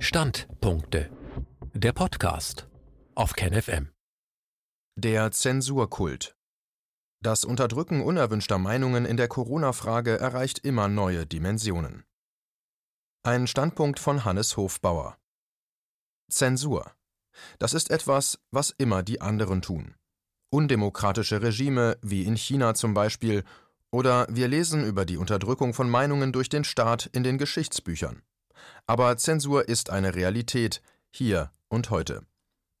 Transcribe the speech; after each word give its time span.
Standpunkte. 0.00 1.10
Der 1.74 1.92
Podcast 1.92 2.68
auf 3.16 3.32
KenFM. 3.32 3.90
Der 4.94 5.32
Zensurkult. 5.32 6.36
Das 7.20 7.44
Unterdrücken 7.44 8.00
unerwünschter 8.00 8.58
Meinungen 8.58 9.04
in 9.04 9.16
der 9.16 9.26
Corona-Frage 9.26 10.20
erreicht 10.20 10.60
immer 10.60 10.86
neue 10.86 11.26
Dimensionen. 11.26 12.04
Ein 13.24 13.48
Standpunkt 13.48 13.98
von 13.98 14.24
Hannes 14.24 14.56
Hofbauer. 14.56 15.18
Zensur. 16.30 16.92
Das 17.58 17.74
ist 17.74 17.90
etwas, 17.90 18.38
was 18.52 18.70
immer 18.70 19.02
die 19.02 19.20
anderen 19.20 19.62
tun. 19.62 19.96
Undemokratische 20.50 21.42
Regime, 21.42 21.98
wie 22.02 22.22
in 22.22 22.36
China 22.36 22.74
zum 22.74 22.94
Beispiel, 22.94 23.42
oder 23.90 24.28
wir 24.30 24.46
lesen 24.46 24.86
über 24.86 25.04
die 25.04 25.16
Unterdrückung 25.16 25.74
von 25.74 25.90
Meinungen 25.90 26.32
durch 26.32 26.48
den 26.48 26.62
Staat 26.62 27.06
in 27.06 27.24
den 27.24 27.36
Geschichtsbüchern. 27.36 28.22
Aber 28.86 29.16
Zensur 29.16 29.68
ist 29.68 29.90
eine 29.90 30.14
Realität, 30.14 30.82
hier 31.10 31.50
und 31.68 31.90
heute. 31.90 32.22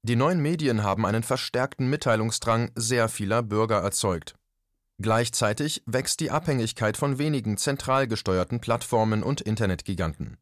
Die 0.02 0.16
neuen 0.16 0.40
Medien 0.40 0.82
haben 0.82 1.04
einen 1.04 1.22
verstärkten 1.22 1.90
Mitteilungsdrang 1.90 2.70
sehr 2.74 3.08
vieler 3.08 3.42
Bürger 3.42 3.78
erzeugt. 3.78 4.36
Gleichzeitig 5.00 5.82
wächst 5.86 6.20
die 6.20 6.30
Abhängigkeit 6.30 6.96
von 6.96 7.18
wenigen 7.18 7.56
zentral 7.56 8.08
gesteuerten 8.08 8.60
Plattformen 8.60 9.22
und 9.22 9.40
Internetgiganten. 9.40 10.38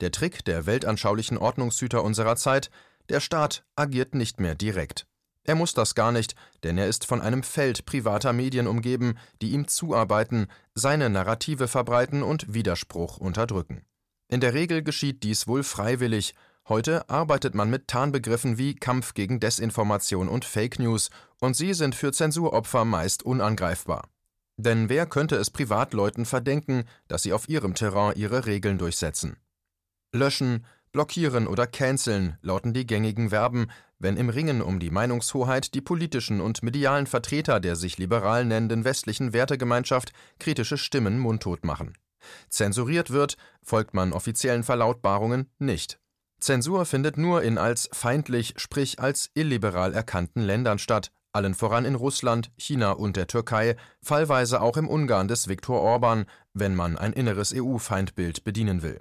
Der 0.00 0.10
Trick 0.10 0.44
der 0.44 0.66
weltanschaulichen 0.66 1.38
Ordnungshüter 1.38 2.02
unserer 2.02 2.36
Zeit, 2.36 2.70
der 3.08 3.20
Staat 3.20 3.64
agiert 3.76 4.14
nicht 4.14 4.40
mehr 4.40 4.54
direkt. 4.54 5.06
Er 5.44 5.56
muss 5.56 5.74
das 5.74 5.94
gar 5.94 6.12
nicht, 6.12 6.34
denn 6.62 6.78
er 6.78 6.86
ist 6.86 7.04
von 7.04 7.20
einem 7.20 7.42
Feld 7.42 7.84
privater 7.84 8.32
Medien 8.32 8.66
umgeben, 8.66 9.18
die 9.40 9.50
ihm 9.50 9.66
zuarbeiten, 9.66 10.46
seine 10.74 11.10
Narrative 11.10 11.66
verbreiten 11.66 12.22
und 12.22 12.54
Widerspruch 12.54 13.18
unterdrücken. 13.18 13.84
In 14.32 14.40
der 14.40 14.54
Regel 14.54 14.82
geschieht 14.82 15.24
dies 15.24 15.46
wohl 15.46 15.62
freiwillig. 15.62 16.34
Heute 16.66 17.06
arbeitet 17.10 17.54
man 17.54 17.68
mit 17.68 17.86
Tarnbegriffen 17.86 18.56
wie 18.56 18.74
Kampf 18.74 19.12
gegen 19.12 19.40
Desinformation 19.40 20.26
und 20.26 20.46
Fake 20.46 20.78
News, 20.78 21.10
und 21.38 21.54
sie 21.54 21.74
sind 21.74 21.94
für 21.94 22.12
Zensuropfer 22.12 22.86
meist 22.86 23.24
unangreifbar. 23.24 24.08
Denn 24.56 24.88
wer 24.88 25.04
könnte 25.04 25.36
es 25.36 25.50
Privatleuten 25.50 26.24
verdenken, 26.24 26.84
dass 27.08 27.24
sie 27.24 27.34
auf 27.34 27.46
ihrem 27.46 27.74
Terrain 27.74 28.16
ihre 28.16 28.46
Regeln 28.46 28.78
durchsetzen? 28.78 29.36
Löschen, 30.14 30.64
blockieren 30.92 31.46
oder 31.46 31.66
canceln 31.66 32.38
lauten 32.40 32.72
die 32.72 32.86
gängigen 32.86 33.28
Verben, 33.28 33.66
wenn 33.98 34.16
im 34.16 34.30
Ringen 34.30 34.62
um 34.62 34.80
die 34.80 34.90
Meinungshoheit 34.90 35.74
die 35.74 35.82
politischen 35.82 36.40
und 36.40 36.62
medialen 36.62 37.06
Vertreter 37.06 37.60
der 37.60 37.76
sich 37.76 37.98
liberal 37.98 38.46
nennenden 38.46 38.84
westlichen 38.86 39.34
Wertegemeinschaft 39.34 40.14
kritische 40.38 40.78
Stimmen 40.78 41.18
mundtot 41.18 41.66
machen. 41.66 41.92
Zensuriert 42.48 43.10
wird, 43.10 43.36
folgt 43.62 43.94
man 43.94 44.12
offiziellen 44.12 44.62
Verlautbarungen 44.62 45.50
nicht. 45.58 45.98
Zensur 46.40 46.84
findet 46.86 47.18
nur 47.18 47.42
in 47.42 47.56
als 47.56 47.88
feindlich, 47.92 48.54
sprich 48.56 48.98
als 48.98 49.30
illiberal 49.34 49.94
erkannten 49.94 50.42
Ländern 50.42 50.78
statt, 50.78 51.12
allen 51.32 51.54
voran 51.54 51.84
in 51.84 51.94
Russland, 51.94 52.50
China 52.56 52.92
und 52.92 53.16
der 53.16 53.26
Türkei, 53.26 53.76
fallweise 54.02 54.60
auch 54.60 54.76
im 54.76 54.88
Ungarn 54.88 55.28
des 55.28 55.48
Viktor 55.48 55.80
Orban, 55.80 56.26
wenn 56.52 56.74
man 56.74 56.98
ein 56.98 57.12
inneres 57.12 57.54
EU-Feindbild 57.54 58.44
bedienen 58.44 58.82
will. 58.82 59.00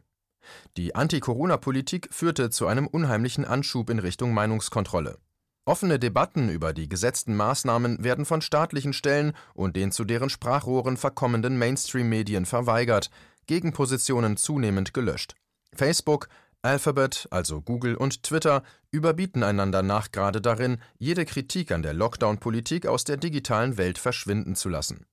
Die 0.78 0.96
Anti-Corona-Politik 0.96 2.10
führte 2.12 2.50
zu 2.50 2.68
einem 2.68 2.88
unheimlichen 2.88 3.46
Anschub 3.46 3.90
in 3.90 4.00
Richtung 4.00 4.34
Meinungskontrolle. 4.34 5.18
Offene 5.66 6.00
Debatten 6.00 6.50
über 6.50 6.74
die 6.74 6.90
gesetzten 6.90 7.36
Maßnahmen 7.36 8.04
werden 8.04 8.26
von 8.26 8.42
staatlichen 8.42 8.94
Stellen 8.94 9.34
und 9.54 9.76
den 9.76 9.92
zu 9.92 10.06
deren 10.06 10.30
Sprachrohren 10.30 10.98
verkommenden 10.98 11.58
Mainstream-Medien 11.60 12.48
verweigert, 12.48 13.12
Gegenpositionen 13.46 14.38
zunehmend 14.38 14.94
gelöscht. 14.94 15.36
Facebook, 15.74 16.30
Alphabet, 16.64 17.28
also 17.30 17.62
Google 17.62 17.96
und 17.96 18.24
Twitter 18.24 18.64
überbieten 18.92 19.44
einander 19.44 19.84
nachgerade 19.84 20.42
darin, 20.42 20.78
jede 20.98 21.26
Kritik 21.26 21.72
an 21.72 21.84
der 21.84 21.94
Lockdown-Politik 21.94 22.88
aus 22.88 23.04
der 23.04 23.18
digitalen 23.18 23.78
Welt 23.78 24.00
verschwinden 24.00 24.56
zu 24.56 24.68
lassen. 24.68 25.06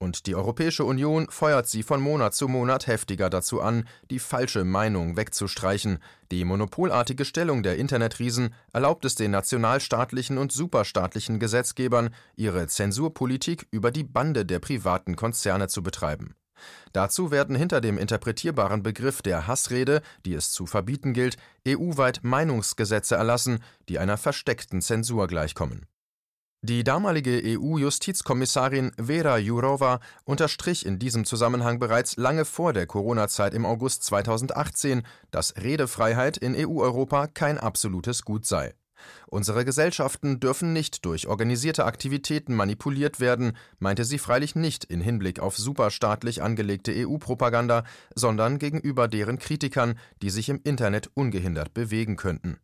Und 0.00 0.26
die 0.26 0.36
Europäische 0.36 0.84
Union 0.84 1.28
feuert 1.28 1.66
sie 1.66 1.82
von 1.82 2.00
Monat 2.00 2.32
zu 2.32 2.46
Monat 2.46 2.86
heftiger 2.86 3.30
dazu 3.30 3.60
an, 3.60 3.88
die 4.10 4.20
falsche 4.20 4.64
Meinung 4.64 5.16
wegzustreichen. 5.16 5.98
Die 6.30 6.44
monopolartige 6.44 7.24
Stellung 7.24 7.64
der 7.64 7.78
Internetriesen 7.78 8.54
erlaubt 8.72 9.04
es 9.04 9.16
den 9.16 9.32
nationalstaatlichen 9.32 10.38
und 10.38 10.52
superstaatlichen 10.52 11.40
Gesetzgebern, 11.40 12.14
ihre 12.36 12.68
Zensurpolitik 12.68 13.66
über 13.72 13.90
die 13.90 14.04
Bande 14.04 14.46
der 14.46 14.60
privaten 14.60 15.16
Konzerne 15.16 15.66
zu 15.66 15.82
betreiben. 15.82 16.36
Dazu 16.92 17.30
werden 17.30 17.56
hinter 17.56 17.80
dem 17.80 17.98
interpretierbaren 17.98 18.82
Begriff 18.82 19.22
der 19.22 19.46
Hassrede, 19.46 20.02
die 20.24 20.34
es 20.34 20.52
zu 20.52 20.66
verbieten 20.66 21.12
gilt, 21.12 21.36
EU-weit 21.66 22.20
Meinungsgesetze 22.22 23.16
erlassen, 23.16 23.60
die 23.88 23.98
einer 23.98 24.16
versteckten 24.16 24.80
Zensur 24.80 25.26
gleichkommen. 25.26 25.86
Die 26.62 26.82
damalige 26.82 27.40
EU-Justizkommissarin 27.44 28.90
Vera 29.00 29.38
Jourova 29.38 30.00
unterstrich 30.24 30.84
in 30.84 30.98
diesem 30.98 31.24
Zusammenhang 31.24 31.78
bereits 31.78 32.16
lange 32.16 32.44
vor 32.44 32.72
der 32.72 32.84
Corona-Zeit 32.84 33.54
im 33.54 33.64
August 33.64 34.02
2018, 34.02 35.02
dass 35.30 35.54
Redefreiheit 35.56 36.36
in 36.36 36.56
EU-Europa 36.56 37.28
kein 37.28 37.58
absolutes 37.58 38.24
Gut 38.24 38.44
sei. 38.44 38.74
Unsere 39.28 39.64
Gesellschaften 39.64 40.40
dürfen 40.40 40.72
nicht 40.72 41.04
durch 41.04 41.28
organisierte 41.28 41.84
Aktivitäten 41.84 42.56
manipuliert 42.56 43.20
werden, 43.20 43.56
meinte 43.78 44.04
sie 44.04 44.18
freilich 44.18 44.56
nicht 44.56 44.84
in 44.84 45.00
Hinblick 45.00 45.38
auf 45.38 45.56
superstaatlich 45.56 46.42
angelegte 46.42 46.92
EU-Propaganda, 46.92 47.84
sondern 48.16 48.58
gegenüber 48.58 49.06
deren 49.06 49.38
Kritikern, 49.38 49.96
die 50.22 50.30
sich 50.30 50.48
im 50.48 50.60
Internet 50.64 51.08
ungehindert 51.14 51.72
bewegen 51.72 52.16
könnten. 52.16 52.58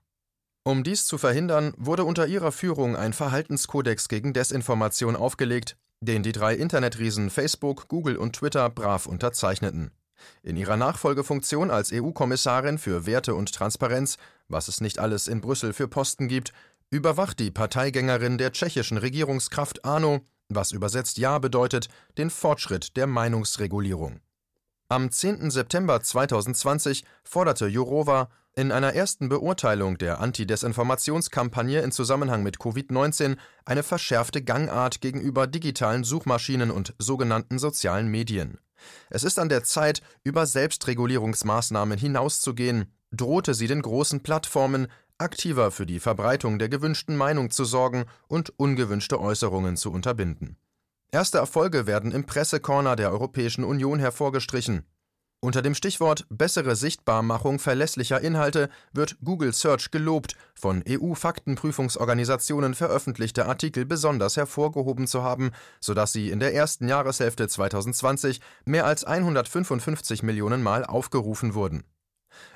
Um 0.67 0.83
dies 0.83 1.07
zu 1.07 1.19
verhindern, 1.19 1.75
wurde 1.77 2.05
unter 2.05 2.27
ihrer 2.27 2.51
Führung 2.51 2.97
ein 2.97 3.13
Verhaltenskodex 3.13 4.09
gegen 4.09 4.33
Desinformation 4.33 5.15
aufgelegt, 5.15 5.77
den 6.01 6.23
die 6.23 6.33
drei 6.33 6.55
Internetriesen 6.55 7.29
Facebook, 7.29 7.87
Google 7.89 8.17
und 8.17 8.37
Twitter 8.37 8.71
brav 8.71 9.05
unterzeichneten. 9.05 9.91
In 10.43 10.57
ihrer 10.57 10.79
Nachfolgefunktion 10.79 11.71
als 11.71 11.93
EU-Kommissarin 11.93 12.79
für 12.79 13.05
Werte 13.05 13.35
und 13.35 13.53
Transparenz, 13.53 14.17
was 14.49 14.69
es 14.69 14.81
nicht 14.81 14.99
alles 14.99 15.29
in 15.29 15.43
Brüssel 15.43 15.75
für 15.75 15.87
Posten 15.87 16.29
gibt, 16.29 16.55
überwacht 16.89 17.41
die 17.41 17.51
Parteigängerin 17.51 18.39
der 18.39 18.53
tschechischen 18.53 18.97
Regierungskraft 18.97 19.85
Arno, 19.85 20.23
was 20.49 20.73
übersetzt 20.73 21.19
Ja 21.19 21.39
bedeutet, 21.41 21.89
den 22.17 22.31
Fortschritt 22.31 22.97
der 22.97 23.07
Meinungsregulierung. 23.07 24.21
Am 24.89 25.11
10. 25.11 25.50
September 25.50 26.03
2020 26.03 27.05
forderte 27.22 27.67
Jourova 27.69 28.28
in 28.55 28.71
einer 28.71 28.93
ersten 28.93 29.31
Beurteilung 29.31 29.97
der 29.97 30.21
Antidesinformationskampagne 30.21 31.81
in 31.81 31.91
Zusammenhang 31.91 32.43
mit 32.43 32.59
Covid-19 32.59 33.39
eine 33.65 33.83
verschärfte 33.83 34.43
Gangart 34.43 35.00
gegenüber 35.00 35.47
digitalen 35.47 36.05
Suchmaschinen 36.05 36.71
und 36.71 36.94
sogenannten 36.99 37.59
sozialen 37.59 38.09
Medien. 38.09 38.59
Es 39.09 39.25
ist 39.25 39.39
an 39.39 39.49
der 39.49 39.65
Zeit, 39.65 40.03
über 40.23 40.44
Selbstregulierungsmaßnahmen 40.44 41.99
hinauszugehen, 41.99 42.93
drohte 43.11 43.55
sie 43.55 43.69
den 43.69 43.81
großen 43.81 44.23
Plattformen, 44.23 44.89
aktiver 45.17 45.71
für 45.71 45.87
die 45.87 45.99
Verbreitung 45.99 46.59
der 46.59 46.69
gewünschten 46.69 47.17
Meinung 47.17 47.50
zu 47.50 47.65
sorgen 47.65 48.05
und 48.28 48.53
ungewünschte 48.59 49.19
Äußerungen 49.19 49.78
zu 49.78 49.91
unterbinden. 49.91 50.59
Erste 51.15 51.39
Erfolge 51.39 51.87
werden 51.87 52.11
im 52.11 52.27
Pressecorner 52.27 52.97
der 52.97 53.13
Europäischen 53.13 53.63
Union 53.63 54.01
hervorgestrichen. 54.01 54.83
Unter 55.39 55.63
dem 55.63 55.77
Stichwort 55.77 56.27
bessere 56.29 56.75
Sichtbarmachung 56.75 57.61
verlässlicher 57.61 58.21
Inhalte 58.21 58.69
wird 58.93 59.19
Google 59.23 59.53
Search 59.53 59.93
gelobt, 59.93 60.35
von 60.57 60.83
EU-Faktenprüfungsorganisationen 60.89 62.75
veröffentlichte 62.75 63.47
Artikel 63.47 63.85
besonders 63.85 64.37
hervorgehoben 64.37 65.07
zu 65.07 65.23
haben, 65.23 65.53
sodass 65.79 66.13
sie 66.13 66.31
in 66.31 66.41
der 66.41 66.53
ersten 66.53 66.89
Jahreshälfte 66.89 67.47
2020 67.47 68.41
mehr 68.65 68.85
als 68.85 69.05
155 69.05 70.25
Millionen 70.25 70.65
Mal 70.65 70.85
aufgerufen 70.85 71.55
wurden 71.55 71.85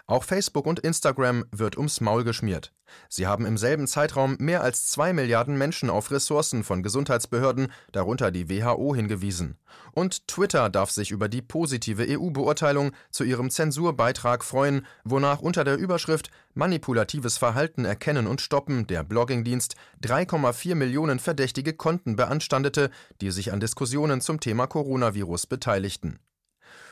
auch 0.07 0.25
Facebook 0.25 0.67
und 0.67 0.81
Instagram 0.81 1.45
wird 1.51 1.77
ums 1.77 2.01
Maul 2.01 2.25
geschmiert. 2.25 2.73
Sie 3.09 3.27
haben 3.27 3.45
im 3.45 3.59
selben 3.59 3.87
Zeitraum 3.87 4.37
mehr 4.39 4.63
als 4.63 4.87
zwei 4.87 5.13
Milliarden 5.13 5.59
Menschen 5.59 5.91
auf 5.91 6.11
Ressourcen 6.11 6.65
von 6.65 6.83
Gesundheitsbehörden, 6.83 7.71
darunter 7.93 8.31
die 8.31 8.49
WHO, 8.49 8.95
hingewiesen. 8.95 9.59
Und 9.93 10.27
Twitter 10.27 10.71
darf 10.71 10.91
sich 10.91 11.11
über 11.11 11.29
die 11.29 11.43
positive 11.43 12.07
EU-Beurteilung 12.09 12.93
zu 13.11 13.25
ihrem 13.25 13.51
Zensurbeitrag 13.51 14.45
freuen, 14.45 14.87
wonach 15.05 15.41
unter 15.41 15.65
der 15.65 15.77
Überschrift 15.77 16.31
Manipulatives 16.55 17.39
Verhalten 17.39 17.85
erkennen 17.85 18.27
und 18.27 18.41
stoppen 18.41 18.87
der 18.87 19.05
Bloggingdienst 19.05 19.77
3,4 20.03 20.75
Millionen 20.75 21.19
verdächtige 21.19 21.75
Konten 21.75 22.17
beanstandete, 22.17 22.91
die 23.21 23.31
sich 23.31 23.53
an 23.53 23.61
Diskussionen 23.61 24.21
zum 24.21 24.41
Thema 24.41 24.67
Coronavirus 24.67 25.47
beteiligten. 25.47 26.19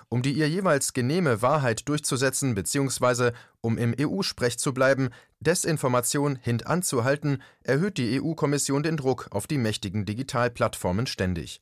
Um 0.08 0.22
die 0.22 0.32
ihr 0.32 0.48
jeweils 0.48 0.92
genehme 0.92 1.42
Wahrheit 1.42 1.88
durchzusetzen 1.88 2.54
bzw. 2.54 3.32
um 3.60 3.76
im 3.76 3.94
EU-Sprech 3.98 4.58
zu 4.58 4.72
bleiben, 4.72 5.10
Desinformation 5.40 6.36
hintanzuhalten, 6.36 7.42
erhöht 7.62 7.98
die 7.98 8.20
EU-Kommission 8.20 8.82
den 8.82 8.96
Druck 8.96 9.28
auf 9.30 9.46
die 9.46 9.58
mächtigen 9.58 10.06
Digitalplattformen 10.06 11.06
ständig. 11.06 11.60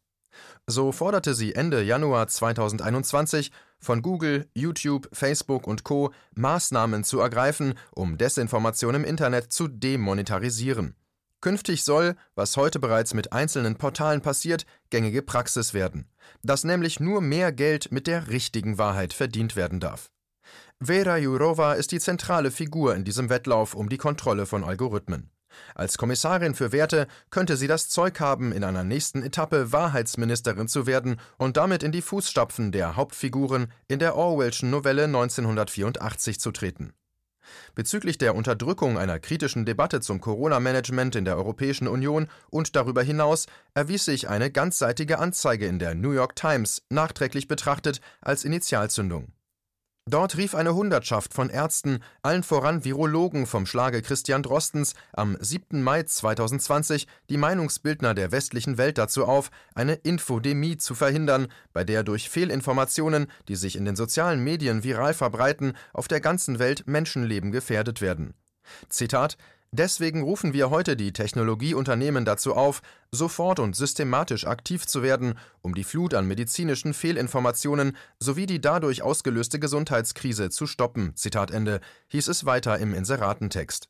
So 0.67 0.93
forderte 0.93 1.35
sie 1.35 1.55
Ende 1.55 1.83
Januar 1.83 2.27
2021 2.27 3.51
von 3.79 4.03
Google, 4.03 4.49
YouTube, 4.55 5.09
Facebook 5.13 5.67
und 5.67 5.85
Co. 5.85 6.13
Maßnahmen 6.35 7.05
zu 7.05 7.21
ergreifen, 7.21 7.75
um 7.93 8.19
Desinformation 8.19 8.95
im 8.95 9.05
Internet 9.05 9.53
zu 9.53 9.69
demonetarisieren. 9.69 10.97
Künftig 11.45 11.85
soll, 11.85 12.17
was 12.35 12.57
heute 12.57 12.79
bereits 12.79 13.13
mit 13.13 13.35
einzelnen 13.35 13.77
Portalen 13.77 14.23
passiert, 14.23 14.65
gängige 14.89 15.21
Praxis 15.21 15.75
werden, 15.75 16.09
dass 16.43 16.65
nämlich 16.65 17.01
nur 17.01 17.21
mehr 17.21 17.53
Geld 17.53 17.93
mit 17.93 18.07
der 18.07 18.29
richtigen 18.29 18.79
Wahrheit 18.79 19.13
verdient 19.13 19.55
werden 19.55 19.79
darf. 19.79 20.11
Vera 20.81 21.19
Jourova 21.19 21.75
ist 21.75 21.93
die 21.93 22.01
zentrale 22.01 22.51
Figur 22.51 22.95
in 22.95 23.05
diesem 23.05 23.29
Wettlauf 23.29 23.75
um 23.75 23.91
die 23.91 23.99
Kontrolle 23.99 24.47
von 24.47 24.65
Algorithmen. 24.65 25.29
Als 25.75 25.99
Kommissarin 25.99 26.55
für 26.55 26.73
Werte 26.73 27.09
könnte 27.29 27.59
sie 27.59 27.67
das 27.67 27.91
Zeug 27.91 28.21
haben, 28.21 28.51
in 28.51 28.65
einer 28.65 28.83
nächsten 28.83 29.23
Etappe 29.23 29.71
Wahrheitsministerin 29.71 30.67
zu 30.67 30.87
werden 30.87 31.21
und 31.37 31.59
damit 31.59 31.83
in 31.83 31.93
die 31.93 32.01
Fußstapfen 32.01 32.73
der 32.73 32.97
Hauptfiguren 32.97 33.71
in 33.87 33.99
der 33.99 34.17
Orwellschen 34.17 34.71
Novelle 34.71 35.05
1984 35.05 36.41
zu 36.41 36.53
treten. 36.53 36.95
Bezüglich 37.75 38.19
der 38.19 38.35
Unterdrückung 38.35 38.99
einer 38.99 39.19
kritischen 39.19 39.65
Debatte 39.65 40.01
zum 40.01 40.21
Corona-Management 40.21 41.17
in 41.17 41.25
der 41.25 41.37
Europäischen 41.37 41.89
Union 41.89 42.29
und 42.51 42.77
darüber 42.77 43.03
hinaus 43.03 43.47
erwies 43.75 44.05
sich 44.05 44.29
eine 44.29 44.51
ganzseitige 44.51 45.19
Anzeige 45.19 45.67
in 45.67 45.79
der 45.79 45.95
New 45.95 46.13
York 46.13 46.37
Times 46.37 46.83
nachträglich 46.91 47.49
betrachtet 47.49 48.01
als 48.21 48.45
Initialzündung. 48.45 49.33
Dort 50.07 50.37
rief 50.37 50.55
eine 50.55 50.75
Hundertschaft 50.75 51.33
von 51.33 51.49
Ärzten, 51.49 52.01
allen 52.21 52.43
voran 52.43 52.85
Virologen 52.85 53.47
vom 53.47 53.65
Schlage 53.65 54.03
Christian 54.03 54.43
Drostens, 54.43 54.93
am 55.15 55.39
7. 55.41 55.83
Mai 55.83 56.03
2020 56.03 57.07
die 57.31 57.39
Meinungsbildner 57.39 58.13
der 58.13 58.31
westlichen 58.31 58.77
Welt 58.77 58.99
dazu 58.99 59.25
auf, 59.25 59.51
eine 59.75 59.95
Infodemie 59.95 60.77
zu 60.77 60.95
verhindern, 60.95 61.49
bei 61.73 61.85
der 61.85 62.03
durch 62.03 62.29
Fehlinformationen, 62.29 63.29
die 63.49 63.57
sich 63.57 63.77
in 63.77 63.87
den 63.87 63.97
sozialen 63.97 64.45
Medien 64.45 64.85
viral 64.85 65.15
verbreiten, 65.15 65.73
auf 65.95 66.07
der 66.07 66.21
ganzen 66.21 66.59
Welt 66.59 66.87
Menschenleben 66.87 67.51
gefährdet 67.51 68.03
werden. 68.03 68.35
Zitat 68.91 69.39
Deswegen 69.77 70.23
rufen 70.23 70.53
wir 70.53 70.71
heute 70.71 70.97
die 70.97 71.13
Technologieunternehmen 71.13 72.25
dazu 72.25 72.55
auf, 72.55 72.81
sofort 73.11 73.59
und 73.59 73.75
systematisch 73.75 74.47
aktiv 74.47 74.87
zu 74.87 75.03
werden, 75.03 75.37
um 75.63 75.75
die 75.75 75.83
Flut 75.83 76.15
an 76.15 76.29
medizinischen 76.29 76.95
Fehlinformationen 76.95 77.97
sowie 78.21 78.47
die 78.47 78.61
dadurch 78.61 79.03
ausgelöste 79.03 79.59
Gesundheitskrise 79.59 80.49
zu 80.51 80.69
stoppen. 80.69 81.17
Zitat 81.17 81.51
Ende, 81.51 81.81
hieß 82.07 82.29
es 82.29 82.45
weiter 82.45 82.79
im 82.79 82.95
Inseratentext. 82.95 83.89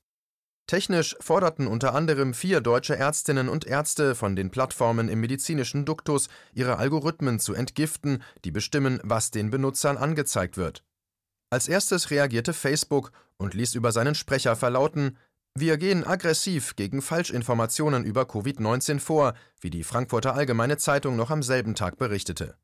Technisch 0.67 1.17
forderten 1.21 1.67
unter 1.67 1.95
anderem 1.95 2.33
vier 2.33 2.63
deutsche 2.63 2.97
Ärztinnen 2.97 3.51
und 3.51 3.67
Ärzte 3.67 4.15
von 4.15 4.37
den 4.37 4.51
Plattformen 4.51 5.11
im 5.11 5.21
medizinischen 5.21 5.85
Duktus, 5.85 6.31
ihre 6.55 6.79
Algorithmen 6.79 7.39
zu 7.39 7.53
entgiften, 7.53 8.23
die 8.47 8.53
bestimmen, 8.53 9.01
was 9.03 9.33
den 9.33 9.51
Benutzern 9.51 9.99
angezeigt 9.99 10.57
wird. 10.57 10.83
Als 11.51 11.69
erstes 11.69 12.11
reagierte 12.11 12.55
Facebook 12.55 13.13
und 13.37 13.53
ließ 13.53 13.75
über 13.75 13.93
seinen 13.93 14.15
Sprecher 14.15 14.57
verlauten, 14.57 15.19
wir 15.57 15.77
gehen 15.79 16.05
aggressiv 16.05 16.75
gegen 16.75 17.01
Falschinformationen 17.01 18.05
über 18.05 18.23
Covid-19 18.23 18.99
vor, 18.99 19.35
wie 19.61 19.71
die 19.71 19.85
Frankfurter 19.85 20.35
Allgemeine 20.35 20.79
Zeitung 20.79 21.15
noch 21.15 21.31
am 21.31 21.45
selben 21.45 21.77
Tag 21.77 21.97
berichtete. 21.97 22.57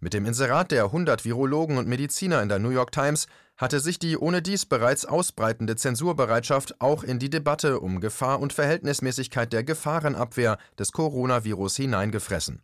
Mit 0.00 0.14
dem 0.14 0.24
Inserat 0.24 0.70
der 0.70 0.84
100 0.84 1.24
Virologen 1.24 1.78
und 1.78 1.88
Mediziner 1.88 2.40
in 2.40 2.48
der 2.48 2.58
New 2.58 2.70
York 2.70 2.92
Times 2.92 3.26
hatte 3.56 3.80
sich 3.80 3.98
die 3.98 4.16
ohne 4.16 4.40
dies 4.40 4.66
bereits 4.66 5.04
ausbreitende 5.04 5.76
Zensurbereitschaft 5.76 6.80
auch 6.80 7.02
in 7.02 7.18
die 7.18 7.28
Debatte 7.28 7.80
um 7.80 8.00
Gefahr 8.00 8.40
und 8.40 8.52
Verhältnismäßigkeit 8.52 9.52
der 9.52 9.64
Gefahrenabwehr 9.64 10.58
des 10.78 10.92
Coronavirus 10.92 11.76
hineingefressen. 11.76 12.62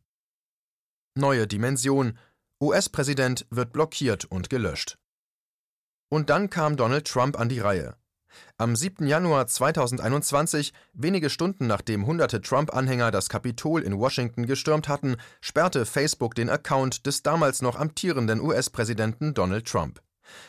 Neue 1.17 1.47
Dimension. 1.47 2.19
US-Präsident 2.62 3.47
wird 3.50 3.73
blockiert 3.73 4.25
und 4.25 4.49
gelöscht. 4.49 4.99
Und 6.09 6.31
dann 6.31 6.49
kam 6.49 6.77
Donald 6.77 7.06
Trump 7.09 7.38
an 7.38 7.49
die 7.49 7.59
Reihe. 7.59 7.97
Am 8.56 8.76
7. 8.76 9.06
Januar 9.06 9.46
2021, 9.46 10.72
wenige 10.92 11.31
Stunden 11.31 11.66
nachdem 11.66 12.06
hunderte 12.06 12.40
Trump-Anhänger 12.40 13.10
das 13.10 13.28
Kapitol 13.28 13.82
in 13.82 13.98
Washington 13.98 14.46
gestürmt 14.46 14.88
hatten, 14.88 15.16
sperrte 15.40 15.86
Facebook 15.86 16.34
den 16.34 16.50
Account 16.50 17.06
des 17.06 17.22
damals 17.22 17.62
noch 17.62 17.76
amtierenden 17.76 18.40
US-Präsidenten 18.40 19.34
Donald 19.34 19.66
Trump. 19.66 20.00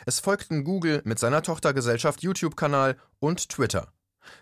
Es 0.06 0.20
folgten 0.20 0.64
Google 0.64 1.02
mit 1.04 1.18
seiner 1.18 1.42
Tochtergesellschaft 1.42 2.22
YouTube-Kanal 2.22 2.96
und 3.18 3.48
Twitter. 3.48 3.88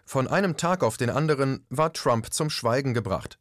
Von 0.05 0.29
einem 0.29 0.57
Tag 0.57 0.83
auf 0.83 0.97
den 0.97 1.11
anderen 1.11 1.67
war 1.69 1.93
Trump 1.93 2.33
zum 2.33 2.51
Schweigen 2.51 2.95
gebracht. 2.95 3.39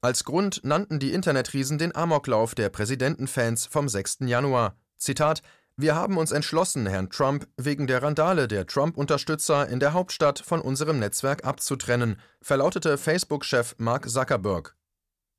Als 0.00 0.24
Grund 0.24 0.60
nannten 0.64 0.98
die 0.98 1.12
Internetriesen 1.12 1.78
den 1.78 1.94
Amoklauf 1.94 2.54
der 2.54 2.68
Präsidentenfans 2.68 3.66
vom 3.66 3.88
6. 3.88 4.18
Januar. 4.20 4.76
Zitat 4.96 5.42
wir 5.76 5.96
haben 5.96 6.18
uns 6.18 6.30
entschlossen, 6.30 6.86
Herrn 6.86 7.10
Trump 7.10 7.48
wegen 7.56 7.88
der 7.88 8.00
Randale 8.00 8.46
der 8.46 8.66
Trump-Unterstützer 8.66 9.68
in 9.68 9.80
der 9.80 9.92
Hauptstadt 9.92 10.38
von 10.38 10.60
unserem 10.60 11.00
Netzwerk 11.00 11.44
abzutrennen, 11.44 12.20
verlautete 12.40 12.96
Facebook-Chef 12.96 13.74
Mark 13.78 14.08
Zuckerberg. 14.08 14.76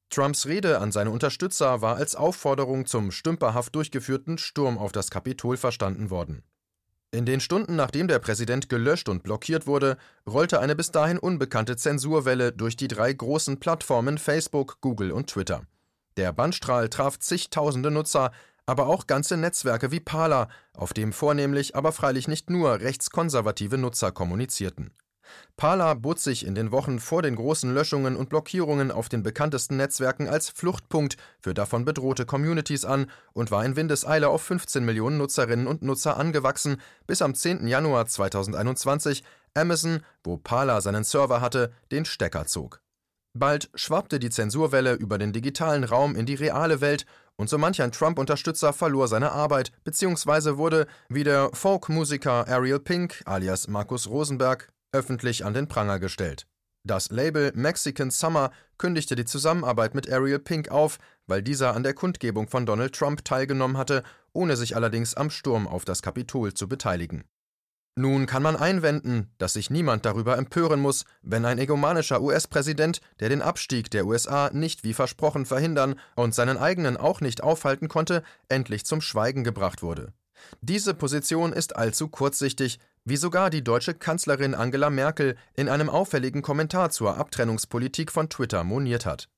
Trumps 0.09 0.45
Rede 0.45 0.79
an 0.79 0.91
seine 0.91 1.11
Unterstützer 1.11 1.81
war 1.81 1.95
als 1.95 2.15
Aufforderung 2.15 2.85
zum 2.85 3.11
stümperhaft 3.11 3.73
durchgeführten 3.75 4.37
Sturm 4.37 4.77
auf 4.77 4.91
das 4.91 5.09
Kapitol 5.09 5.55
verstanden 5.55 6.09
worden. 6.09 6.43
In 7.11 7.25
den 7.25 7.39
Stunden 7.39 7.77
nachdem 7.77 8.09
der 8.09 8.19
Präsident 8.19 8.67
gelöscht 8.67 9.07
und 9.07 9.23
blockiert 9.23 9.67
wurde, 9.67 9.97
rollte 10.27 10.59
eine 10.59 10.75
bis 10.75 10.91
dahin 10.91 11.17
unbekannte 11.17 11.77
Zensurwelle 11.77 12.51
durch 12.51 12.75
die 12.75 12.89
drei 12.89 13.13
großen 13.13 13.61
Plattformen 13.61 14.17
Facebook, 14.17 14.81
Google 14.81 15.13
und 15.13 15.27
Twitter. 15.27 15.61
Der 16.17 16.33
Bandstrahl 16.33 16.89
traf 16.89 17.19
zigtausende 17.19 17.89
Nutzer, 17.89 18.31
aber 18.65 18.87
auch 18.87 19.07
ganze 19.07 19.37
Netzwerke 19.37 19.91
wie 19.91 19.99
Parler, 19.99 20.47
auf 20.75 20.93
dem 20.93 21.13
vornehmlich, 21.13 21.75
aber 21.75 21.91
freilich 21.91 22.27
nicht 22.27 22.49
nur 22.49 22.79
rechtskonservative 22.79 23.77
Nutzer 23.77 24.11
kommunizierten. 24.11 24.91
Parler 25.57 25.95
bot 25.95 26.19
sich 26.19 26.45
in 26.45 26.55
den 26.55 26.71
Wochen 26.71 26.99
vor 26.99 27.21
den 27.21 27.35
großen 27.35 27.73
Löschungen 27.73 28.15
und 28.15 28.29
Blockierungen 28.29 28.91
auf 28.91 29.09
den 29.09 29.23
bekanntesten 29.23 29.77
Netzwerken 29.77 30.27
als 30.27 30.49
Fluchtpunkt 30.49 31.17
für 31.39 31.53
davon 31.53 31.85
bedrohte 31.85 32.25
Communities 32.25 32.85
an 32.85 33.09
und 33.33 33.51
war 33.51 33.65
in 33.65 33.75
Windeseile 33.75 34.29
auf 34.29 34.41
15 34.43 34.83
Millionen 34.83 35.17
Nutzerinnen 35.17 35.67
und 35.67 35.81
Nutzer 35.81 36.17
angewachsen, 36.17 36.81
bis 37.07 37.21
am 37.21 37.33
10. 37.33 37.67
Januar 37.67 38.05
2021 38.05 39.23
Amazon, 39.53 40.01
wo 40.23 40.37
Parler 40.37 40.81
seinen 40.81 41.03
Server 41.03 41.41
hatte, 41.41 41.71
den 41.91 42.05
Stecker 42.05 42.45
zog. 42.45 42.81
Bald 43.37 43.69
schwappte 43.75 44.19
die 44.19 44.29
Zensurwelle 44.29 44.93
über 44.93 45.17
den 45.17 45.33
digitalen 45.33 45.83
Raum 45.83 46.15
in 46.15 46.25
die 46.25 46.35
reale 46.35 46.79
Welt 46.79 47.05
und 47.37 47.49
so 47.49 47.57
manch 47.57 47.81
ein 47.81 47.91
Trump-Unterstützer 47.91 48.73
verlor 48.73 49.07
seine 49.07 49.31
Arbeit 49.31 49.71
bzw. 49.83 50.57
wurde, 50.57 50.87
wie 51.09 51.23
der 51.23 51.49
Folk-Musiker 51.53 52.47
Ariel 52.47 52.79
Pink 52.79 53.21
alias 53.25 53.67
Markus 53.67 54.07
Rosenberg, 54.09 54.69
öffentlich 54.91 55.43
an 55.43 55.53
den 55.53 55.67
Pranger 55.67 55.99
gestellt. 55.99 56.47
Das 56.87 57.09
Label 57.09 57.51
Mexican 57.55 58.11
Summer 58.11 58.51
kündigte 58.77 59.15
die 59.15 59.25
Zusammenarbeit 59.25 59.95
mit 59.95 60.11
Ariel 60.11 60.39
Pink 60.39 60.69
auf, 60.69 60.99
weil 61.25 61.41
dieser 61.41 61.75
an 61.75 61.83
der 61.83 61.95
Kundgebung 61.95 62.47
von 62.47 62.65
Donald 62.65 62.93
Trump 62.93 63.25
teilgenommen 63.25 63.77
hatte, 63.77 64.03
ohne 64.33 64.55
sich 64.55 64.75
allerdings 64.75 65.15
am 65.15 65.31
Sturm 65.31 65.67
auf 65.67 65.83
das 65.83 66.03
Kapitol 66.03 66.53
zu 66.53 66.67
beteiligen. 66.67 67.23
Nun 67.97 68.25
kann 68.25 68.43
man 68.43 68.57
einwenden, 68.57 69.31
dass 69.37 69.53
sich 69.53 69.69
niemand 69.69 70.05
darüber 70.05 70.37
empören 70.37 70.81
muss, 70.81 71.05
wenn 71.21 71.45
ein 71.45 71.59
egomanischer 71.59 72.21
US-Präsident, 72.21 72.99
der 73.21 73.29
den 73.29 73.41
Abstieg 73.41 73.89
der 73.89 74.05
USA 74.05 74.49
nicht 74.51 74.83
wie 74.83 74.93
versprochen 74.93 75.45
verhindern 75.45 75.97
und 76.17 76.35
seinen 76.35 76.57
eigenen 76.57 76.97
auch 76.97 77.21
nicht 77.21 77.41
aufhalten 77.41 77.87
konnte, 77.87 78.21
endlich 78.49 78.85
zum 78.85 78.99
Schweigen 78.99 79.45
gebracht 79.45 79.81
wurde. 79.81 80.11
Diese 80.59 80.93
Position 80.93 81.53
ist 81.53 81.77
allzu 81.77 82.09
kurzsichtig, 82.09 82.79
wie 83.05 83.15
sogar 83.15 83.49
die 83.49 83.63
deutsche 83.63 83.93
Kanzlerin 83.93 84.55
Angela 84.55 84.89
Merkel 84.89 85.37
in 85.55 85.69
einem 85.69 85.89
auffälligen 85.89 86.41
Kommentar 86.41 86.89
zur 86.89 87.15
Abtrennungspolitik 87.15 88.11
von 88.11 88.29
Twitter 88.29 88.65
moniert 88.65 89.05
hat. 89.05 89.29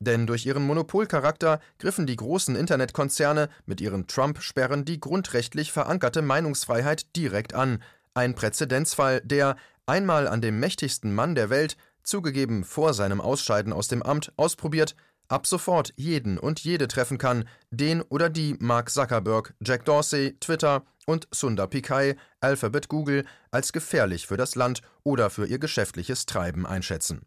Denn 0.00 0.26
durch 0.26 0.46
ihren 0.46 0.66
Monopolcharakter 0.66 1.60
griffen 1.78 2.06
die 2.06 2.16
großen 2.16 2.56
Internetkonzerne 2.56 3.48
mit 3.66 3.80
ihren 3.80 4.06
Trump-Sperren 4.06 4.84
die 4.84 5.00
grundrechtlich 5.00 5.72
verankerte 5.72 6.22
Meinungsfreiheit 6.22 7.14
direkt 7.16 7.54
an, 7.54 7.82
ein 8.14 8.34
Präzedenzfall, 8.34 9.20
der, 9.22 9.56
einmal 9.86 10.28
an 10.28 10.40
dem 10.40 10.60
mächtigsten 10.60 11.14
Mann 11.14 11.34
der 11.34 11.50
Welt, 11.50 11.76
zugegeben 12.02 12.64
vor 12.64 12.94
seinem 12.94 13.20
Ausscheiden 13.20 13.72
aus 13.72 13.88
dem 13.88 14.02
Amt, 14.02 14.32
ausprobiert, 14.36 14.94
ab 15.28 15.46
sofort 15.46 15.92
jeden 15.96 16.38
und 16.38 16.60
jede 16.60 16.88
treffen 16.88 17.18
kann, 17.18 17.48
den 17.70 18.02
oder 18.02 18.28
die 18.28 18.56
Mark 18.60 18.90
Zuckerberg, 18.90 19.54
Jack 19.60 19.84
Dorsey, 19.84 20.36
Twitter 20.40 20.84
und 21.06 21.26
Sundar 21.30 21.68
Pichai, 21.68 22.16
Alphabet 22.40 22.88
Google, 22.88 23.24
als 23.50 23.72
gefährlich 23.72 24.26
für 24.26 24.36
das 24.36 24.54
Land 24.54 24.82
oder 25.04 25.30
für 25.30 25.46
ihr 25.46 25.58
geschäftliches 25.58 26.26
Treiben 26.26 26.66
einschätzen. 26.66 27.22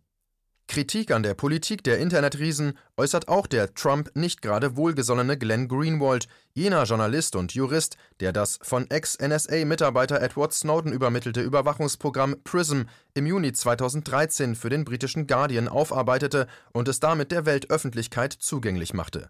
Kritik 0.68 1.12
an 1.12 1.22
der 1.22 1.36
Politik 1.36 1.84
der 1.84 2.00
Internetriesen 2.00 2.78
äußert 2.98 3.28
auch 3.28 3.46
der 3.46 3.74
Trump 3.76 4.10
nicht 4.16 4.42
gerade 4.42 4.76
wohlgesonnene 4.76 5.38
Glenn 5.38 5.68
Greenwald, 5.68 6.28
jener 6.54 6.84
Journalist 6.84 7.36
und 7.36 7.54
Jurist, 7.54 7.98
der 8.20 8.34
das 8.34 8.60
von 8.62 8.90
Ex-NSA-Mitarbeiter 8.90 10.22
Edward 10.22 10.54
Snowden 10.54 10.92
übermittelte 10.92 11.42
Überwachungsprogramm 11.42 12.38
PRISM 12.44 12.84
im 13.14 13.28
Juni 13.28 13.54
2013 13.54 14.56
für 14.56 14.70
den 14.70 14.86
britischen 14.86 15.28
Guardian 15.28 15.68
aufarbeitete 15.68 16.48
und 16.74 16.88
es 16.88 17.00
damit 17.00 17.32
der 17.32 17.46
Weltöffentlichkeit 17.46 18.34
zugänglich 18.34 18.94
machte. 18.94 19.30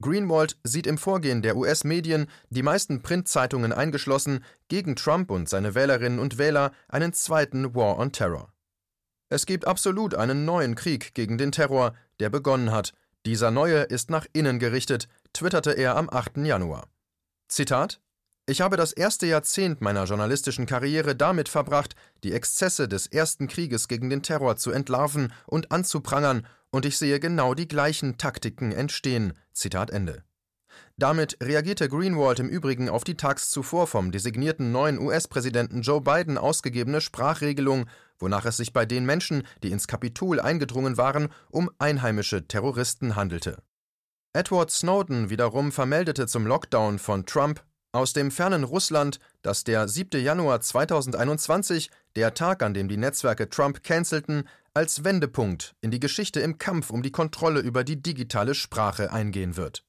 Greenwald 0.00 0.56
sieht 0.64 0.86
im 0.86 0.98
Vorgehen 0.98 1.42
der 1.42 1.56
US-Medien, 1.56 2.26
die 2.50 2.62
meisten 2.62 3.02
Printzeitungen 3.02 3.72
eingeschlossen, 3.72 4.44
gegen 4.68 4.96
Trump 4.96 5.30
und 5.30 5.48
seine 5.48 5.74
Wählerinnen 5.74 6.18
und 6.18 6.38
Wähler 6.38 6.72
einen 6.88 7.12
zweiten 7.12 7.74
War 7.74 7.98
on 7.98 8.10
Terror. 8.10 8.51
Es 9.32 9.46
gibt 9.46 9.66
absolut 9.66 10.14
einen 10.14 10.44
neuen 10.44 10.74
Krieg 10.74 11.14
gegen 11.14 11.38
den 11.38 11.52
Terror, 11.52 11.94
der 12.20 12.28
begonnen 12.28 12.70
hat. 12.70 12.92
Dieser 13.24 13.50
neue 13.50 13.78
ist 13.78 14.10
nach 14.10 14.26
innen 14.34 14.58
gerichtet, 14.58 15.08
twitterte 15.32 15.70
er 15.70 15.96
am 15.96 16.10
8. 16.10 16.36
Januar. 16.44 16.86
Zitat 17.48 17.98
ich 18.44 18.60
habe 18.60 18.76
das 18.76 18.92
erste 18.92 19.24
Jahrzehnt 19.24 19.80
meiner 19.80 20.04
journalistischen 20.04 20.66
Karriere 20.66 21.16
damit 21.16 21.48
verbracht, 21.48 21.94
die 22.24 22.32
Exzesse 22.32 22.88
des 22.88 23.06
ersten 23.06 23.46
Krieges 23.46 23.88
gegen 23.88 24.10
den 24.10 24.22
Terror 24.22 24.56
zu 24.56 24.70
entlarven 24.70 25.32
und 25.46 25.72
anzuprangern, 25.72 26.46
und 26.70 26.84
ich 26.84 26.98
sehe 26.98 27.18
genau 27.18 27.54
die 27.54 27.68
gleichen 27.68 28.18
Taktiken 28.18 28.72
entstehen. 28.72 29.32
Zitat 29.52 29.90
Ende. 29.90 30.24
Damit 30.98 31.36
reagierte 31.42 31.88
Greenwald 31.88 32.38
im 32.38 32.48
Übrigen 32.48 32.88
auf 32.88 33.04
die 33.04 33.16
tags 33.16 33.50
zuvor 33.50 33.86
vom 33.86 34.12
designierten 34.12 34.72
neuen 34.72 34.98
US-Präsidenten 34.98 35.82
Joe 35.82 36.00
Biden 36.00 36.38
ausgegebene 36.38 37.00
Sprachregelung, 37.00 37.86
wonach 38.18 38.44
es 38.44 38.58
sich 38.58 38.72
bei 38.72 38.86
den 38.86 39.04
Menschen, 39.04 39.42
die 39.62 39.70
ins 39.70 39.88
Kapitol 39.88 40.38
eingedrungen 40.38 40.96
waren, 40.96 41.28
um 41.50 41.70
einheimische 41.78 42.46
Terroristen 42.46 43.16
handelte. 43.16 43.62
Edward 44.34 44.70
Snowden 44.70 45.28
wiederum 45.28 45.72
vermeldete 45.72 46.26
zum 46.26 46.46
Lockdown 46.46 46.98
von 46.98 47.26
Trump 47.26 47.62
aus 47.92 48.14
dem 48.14 48.30
fernen 48.30 48.64
Russland, 48.64 49.18
dass 49.42 49.64
der 49.64 49.86
7. 49.86 50.22
Januar 50.22 50.60
2021, 50.60 51.90
der 52.16 52.32
Tag, 52.32 52.62
an 52.62 52.72
dem 52.72 52.88
die 52.88 52.96
Netzwerke 52.96 53.50
Trump 53.50 53.82
cancelten, 53.82 54.48
als 54.72 55.04
Wendepunkt 55.04 55.74
in 55.82 55.90
die 55.90 56.00
Geschichte 56.00 56.40
im 56.40 56.56
Kampf 56.56 56.90
um 56.90 57.02
die 57.02 57.12
Kontrolle 57.12 57.60
über 57.60 57.84
die 57.84 58.02
digitale 58.02 58.54
Sprache 58.54 59.12
eingehen 59.12 59.56
wird. 59.58 59.84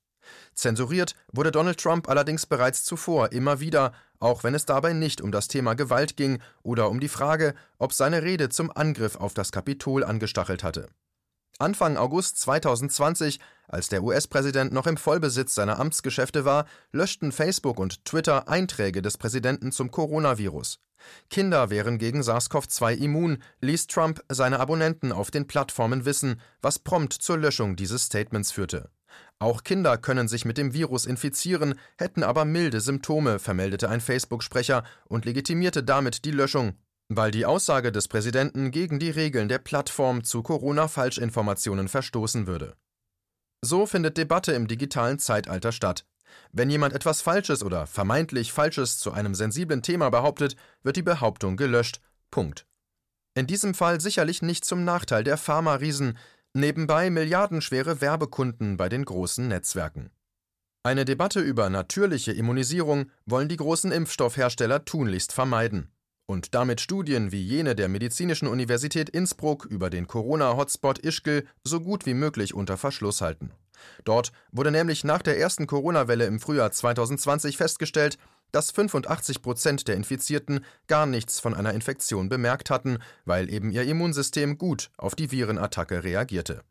Zensuriert 0.54 1.16
wurde 1.32 1.52
Donald 1.52 1.80
Trump 1.80 2.10
allerdings 2.10 2.46
bereits 2.46 2.84
zuvor 2.84 3.32
immer 3.32 3.60
wieder, 3.60 3.94
auch 4.20 4.44
wenn 4.44 4.56
es 4.56 4.66
dabei 4.66 4.94
nicht 4.94 5.22
um 5.22 5.32
das 5.32 5.48
Thema 5.48 5.74
Gewalt 5.74 6.16
ging 6.18 6.40
oder 6.62 6.90
um 6.90 7.00
die 7.00 7.08
Frage, 7.08 7.54
ob 7.78 7.94
seine 7.94 8.24
Rede 8.24 8.50
zum 8.50 8.72
Angriff 8.76 9.16
auf 9.16 9.34
das 9.34 9.52
Kapitol 9.52 10.04
angestachelt 10.04 10.64
hatte. 10.64 10.88
Anfang 11.60 11.98
August 11.98 12.40
2020, 12.40 13.40
als 13.68 13.88
der 13.88 14.04
US-Präsident 14.04 14.74
noch 14.74 14.88
im 14.88 14.98
Vollbesitz 14.98 15.54
seiner 15.54 15.80
Amtsgeschäfte 15.80 16.46
war, 16.46 16.66
löschten 16.92 17.32
Facebook 17.32 17.80
und 17.80 18.06
Twitter 18.06 18.48
Einträge 18.48 19.02
des 19.02 19.18
Präsidenten 19.18 19.72
zum 19.72 19.92
Coronavirus. 19.92 20.80
Kinder 21.30 21.70
wären 21.70 21.98
gegen 21.98 22.22
SARS-CoV-2 22.22 22.98
immun, 22.98 23.44
ließ 23.62 23.88
Trump 23.88 24.24
seine 24.30 24.60
Abonnenten 24.60 25.12
auf 25.12 25.32
den 25.32 25.48
Plattformen 25.48 26.06
wissen, 26.06 26.42
was 26.62 26.80
prompt 26.80 27.14
zur 27.14 27.38
Löschung 27.38 27.76
dieses 27.76 28.06
Statements 28.06 28.52
führte. 28.52 28.90
Auch 29.40 29.64
Kinder 29.64 29.98
können 29.98 30.28
sich 30.28 30.46
mit 30.46 30.58
dem 30.58 30.74
Virus 30.74 31.06
infizieren, 31.06 31.76
hätten 31.98 32.24
aber 32.24 32.46
milde 32.46 32.80
Symptome, 32.80 33.40
vermeldete 33.40 33.90
ein 33.90 34.02
Facebook-Sprecher 34.02 34.84
und 35.06 35.26
legitimierte 35.26 35.84
damit 35.84 36.26
die 36.26 36.32
Löschung 36.32 36.78
weil 37.10 37.32
die 37.32 37.46
Aussage 37.46 37.92
des 37.92 38.08
Präsidenten 38.08 38.72
gegen 38.72 39.00
die 39.00 39.10
Regeln 39.10 39.50
der 39.50 39.60
Plattform 39.60 40.24
zu 40.24 40.42
Corona-Falschinformationen 40.44 41.88
verstoßen 41.88 42.48
würde. 42.48 42.76
So 43.62 43.86
findet 43.86 44.18
Debatte 44.18 44.54
im 44.54 44.68
digitalen 44.68 45.20
Zeitalter 45.20 45.72
statt. 45.72 46.06
Wenn 46.52 46.70
jemand 46.70 46.94
etwas 46.94 47.22
Falsches 47.22 47.64
oder 47.64 47.88
vermeintlich 47.88 48.52
Falsches 48.52 48.98
zu 48.98 49.12
einem 49.12 49.36
sensiblen 49.36 49.82
Thema 49.82 50.10
behauptet, 50.10 50.56
wird 50.82 50.98
die 50.98 51.04
Behauptung 51.04 51.58
gelöscht. 51.58 52.02
Punkt. 52.32 52.66
In 53.36 53.48
diesem 53.48 53.74
Fall 53.74 54.02
sicherlich 54.02 54.42
nicht 54.42 54.66
zum 54.66 54.84
Nachteil 54.84 55.24
der 55.24 55.38
Pharma-Riesen, 55.38 56.18
nebenbei 56.54 57.10
milliardenschwere 57.10 58.02
Werbekunden 58.02 58.78
bei 58.78 58.90
den 58.90 59.06
großen 59.06 59.48
Netzwerken. 59.48 60.12
Eine 60.84 61.06
Debatte 61.06 61.40
über 61.40 61.70
natürliche 61.70 62.32
Immunisierung 62.32 63.10
wollen 63.26 63.48
die 63.48 63.58
großen 63.58 63.92
Impfstoffhersteller 63.92 64.86
tunlichst 64.86 65.32
vermeiden 65.32 65.94
und 66.26 66.56
damit 66.56 66.82
Studien 66.82 67.32
wie 67.32 67.42
jene 67.42 67.76
der 67.76 67.90
Medizinischen 67.90 68.48
Universität 68.48 69.10
Innsbruck 69.10 69.66
über 69.66 69.90
den 69.90 70.08
Corona-Hotspot 70.08 71.00
Ischgl 71.00 71.46
so 71.64 71.80
gut 71.80 72.06
wie 72.06 72.14
möglich 72.14 72.54
unter 72.54 72.78
Verschluss 72.78 73.22
halten. 73.22 73.52
Dort 74.06 74.32
wurde 74.52 74.72
nämlich 74.72 75.04
nach 75.04 75.22
der 75.22 75.38
ersten 75.38 75.68
Corona-Welle 75.68 76.26
im 76.26 76.40
Frühjahr 76.40 76.72
2020 76.72 77.58
festgestellt, 77.58 78.18
dass 78.54 78.72
85 78.72 79.42
Prozent 79.42 79.88
der 79.90 79.98
Infizierten 79.98 80.64
gar 80.88 81.06
nichts 81.06 81.42
von 81.42 81.54
einer 81.54 81.74
Infektion 81.74 82.30
bemerkt 82.30 82.70
hatten, 82.70 83.00
weil 83.26 83.52
eben 83.52 83.72
ihr 83.72 83.84
Immunsystem 83.84 84.58
gut 84.58 84.90
auf 84.98 85.16
die 85.16 85.32
Virenattacke 85.32 86.06
reagierte. 86.06 86.64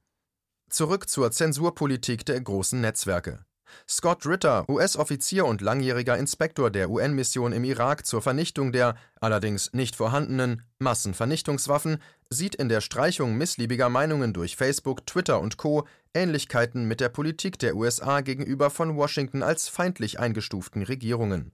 Zurück 0.70 1.10
zur 1.10 1.30
Zensurpolitik 1.30 2.24
der 2.24 2.40
großen 2.40 2.80
Netzwerke. 2.80 3.44
Scott 3.88 4.26
Ritter, 4.26 4.64
US-Offizier 4.68 5.44
und 5.46 5.60
langjähriger 5.60 6.16
Inspektor 6.16 6.70
der 6.70 6.90
UN-Mission 6.90 7.52
im 7.52 7.64
Irak 7.64 8.06
zur 8.06 8.22
Vernichtung 8.22 8.72
der, 8.72 8.96
allerdings 9.20 9.72
nicht 9.72 9.96
vorhandenen, 9.96 10.62
Massenvernichtungswaffen, 10.78 11.98
sieht 12.30 12.54
in 12.54 12.68
der 12.68 12.80
Streichung 12.80 13.36
missliebiger 13.36 13.88
Meinungen 13.88 14.32
durch 14.32 14.56
Facebook, 14.56 15.06
Twitter 15.06 15.40
und 15.40 15.56
Co. 15.56 15.86
Ähnlichkeiten 16.14 16.86
mit 16.86 17.00
der 17.00 17.08
Politik 17.08 17.58
der 17.58 17.76
USA 17.76 18.20
gegenüber 18.20 18.70
von 18.70 18.96
Washington 18.96 19.42
als 19.42 19.68
feindlich 19.68 20.20
eingestuften 20.20 20.82
Regierungen. 20.82 21.52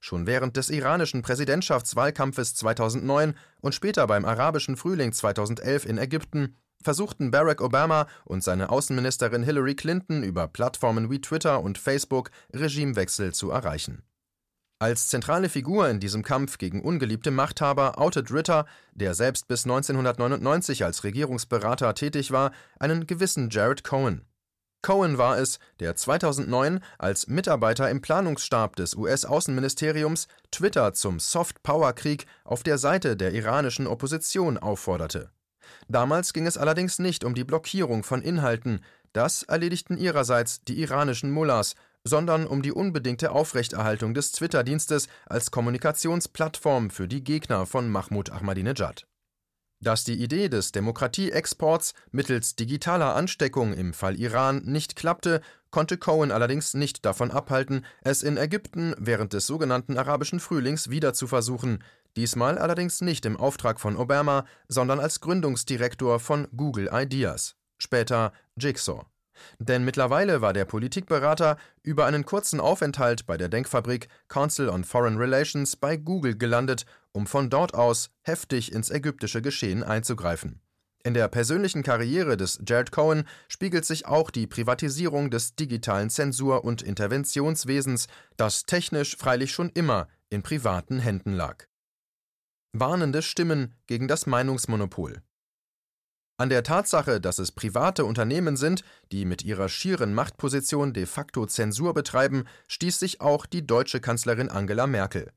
Schon 0.00 0.26
während 0.26 0.56
des 0.56 0.70
iranischen 0.70 1.22
Präsidentschaftswahlkampfes 1.22 2.54
2009 2.54 3.34
und 3.60 3.74
später 3.74 4.06
beim 4.06 4.24
arabischen 4.24 4.76
Frühling 4.76 5.12
2011 5.12 5.86
in 5.86 5.98
Ägypten 5.98 6.56
versuchten 6.82 7.30
Barack 7.30 7.60
Obama 7.60 8.06
und 8.24 8.42
seine 8.42 8.70
Außenministerin 8.70 9.42
Hillary 9.42 9.74
Clinton 9.74 10.22
über 10.22 10.48
Plattformen 10.48 11.10
wie 11.10 11.20
Twitter 11.20 11.62
und 11.62 11.78
Facebook 11.78 12.30
Regimewechsel 12.54 13.34
zu 13.34 13.50
erreichen. 13.50 14.02
Als 14.78 15.08
zentrale 15.08 15.50
Figur 15.50 15.90
in 15.90 16.00
diesem 16.00 16.22
Kampf 16.22 16.56
gegen 16.56 16.80
ungeliebte 16.80 17.30
Machthaber 17.30 17.98
outet 17.98 18.32
Ritter, 18.32 18.64
der 18.94 19.12
selbst 19.12 19.46
bis 19.46 19.64
1999 19.64 20.84
als 20.84 21.04
Regierungsberater 21.04 21.94
tätig 21.94 22.30
war, 22.30 22.52
einen 22.78 23.06
gewissen 23.06 23.50
Jared 23.50 23.84
Cohen. 23.84 24.24
Cohen 24.82 25.18
war 25.18 25.38
es, 25.38 25.58
der 25.78 25.94
2009 25.94 26.80
als 26.98 27.26
Mitarbeiter 27.26 27.90
im 27.90 28.00
Planungsstab 28.00 28.76
des 28.76 28.94
US-Außenministeriums 28.94 30.26
Twitter 30.50 30.94
zum 30.94 31.20
Soft-Power-Krieg 31.20 32.26
auf 32.44 32.62
der 32.62 32.78
Seite 32.78 33.16
der 33.16 33.32
iranischen 33.32 33.86
Opposition 33.86 34.56
aufforderte. 34.56 35.30
Damals 35.88 36.32
ging 36.32 36.46
es 36.46 36.56
allerdings 36.56 36.98
nicht 36.98 37.24
um 37.24 37.34
die 37.34 37.44
Blockierung 37.44 38.02
von 38.02 38.22
Inhalten, 38.22 38.80
das 39.12 39.42
erledigten 39.42 39.98
ihrerseits 39.98 40.64
die 40.64 40.80
iranischen 40.80 41.30
Mullahs, 41.30 41.74
sondern 42.04 42.46
um 42.46 42.62
die 42.62 42.72
unbedingte 42.72 43.32
Aufrechterhaltung 43.32 44.14
des 44.14 44.32
Twitter-Dienstes 44.32 45.08
als 45.26 45.50
Kommunikationsplattform 45.50 46.90
für 46.90 47.08
die 47.08 47.22
Gegner 47.22 47.66
von 47.66 47.90
Mahmoud 47.90 48.30
Ahmadinejad. 48.30 49.06
Dass 49.82 50.04
die 50.04 50.22
Idee 50.22 50.50
des 50.50 50.72
Demokratieexports 50.72 51.94
mittels 52.12 52.54
digitaler 52.54 53.14
Ansteckung 53.16 53.72
im 53.72 53.94
Fall 53.94 54.20
Iran 54.20 54.62
nicht 54.66 54.94
klappte, 54.94 55.40
konnte 55.70 55.96
Cohen 55.96 56.32
allerdings 56.32 56.74
nicht 56.74 57.06
davon 57.06 57.30
abhalten, 57.30 57.86
es 58.02 58.22
in 58.22 58.36
Ägypten 58.36 58.94
während 58.98 59.32
des 59.32 59.46
sogenannten 59.46 59.96
arabischen 59.96 60.38
Frühlings 60.38 60.90
wieder 60.90 61.14
zu 61.14 61.26
versuchen, 61.26 61.82
diesmal 62.14 62.58
allerdings 62.58 63.00
nicht 63.00 63.24
im 63.24 63.38
Auftrag 63.38 63.80
von 63.80 63.96
Obama, 63.96 64.44
sondern 64.68 65.00
als 65.00 65.20
Gründungsdirektor 65.20 66.20
von 66.20 66.48
Google 66.54 66.90
Ideas, 66.92 67.56
später 67.78 68.34
Jigsaw. 68.56 69.06
Denn 69.58 69.84
mittlerweile 69.84 70.40
war 70.40 70.52
der 70.52 70.64
Politikberater 70.64 71.56
über 71.82 72.06
einen 72.06 72.24
kurzen 72.24 72.60
Aufenthalt 72.60 73.26
bei 73.26 73.36
der 73.36 73.48
Denkfabrik 73.48 74.08
Council 74.28 74.68
on 74.68 74.84
Foreign 74.84 75.16
Relations 75.16 75.76
bei 75.76 75.96
Google 75.96 76.36
gelandet, 76.36 76.86
um 77.12 77.26
von 77.26 77.50
dort 77.50 77.74
aus 77.74 78.10
heftig 78.22 78.72
ins 78.72 78.90
ägyptische 78.90 79.42
Geschehen 79.42 79.82
einzugreifen. 79.82 80.60
In 81.02 81.14
der 81.14 81.28
persönlichen 81.28 81.82
Karriere 81.82 82.36
des 82.36 82.60
Jared 82.66 82.92
Cohen 82.92 83.24
spiegelt 83.48 83.86
sich 83.86 84.06
auch 84.06 84.30
die 84.30 84.46
Privatisierung 84.46 85.30
des 85.30 85.54
digitalen 85.54 86.10
Zensur- 86.10 86.62
und 86.64 86.82
Interventionswesens, 86.82 88.06
das 88.36 88.64
technisch 88.64 89.16
freilich 89.16 89.52
schon 89.52 89.70
immer 89.70 90.08
in 90.28 90.42
privaten 90.42 90.98
Händen 90.98 91.32
lag. 91.32 91.64
Warnende 92.72 93.22
Stimmen 93.22 93.74
gegen 93.86 94.08
das 94.08 94.26
Meinungsmonopol. 94.26 95.22
An 96.40 96.48
der 96.48 96.62
Tatsache, 96.62 97.20
dass 97.20 97.38
es 97.38 97.52
private 97.52 98.06
Unternehmen 98.06 98.56
sind, 98.56 98.82
die 99.12 99.26
mit 99.26 99.44
ihrer 99.44 99.68
schieren 99.68 100.14
Machtposition 100.14 100.94
de 100.94 101.04
facto 101.04 101.44
Zensur 101.44 101.92
betreiben, 101.92 102.44
stieß 102.66 102.98
sich 102.98 103.20
auch 103.20 103.44
die 103.44 103.66
deutsche 103.66 104.00
Kanzlerin 104.00 104.48
Angela 104.48 104.86
Merkel. 104.86 105.32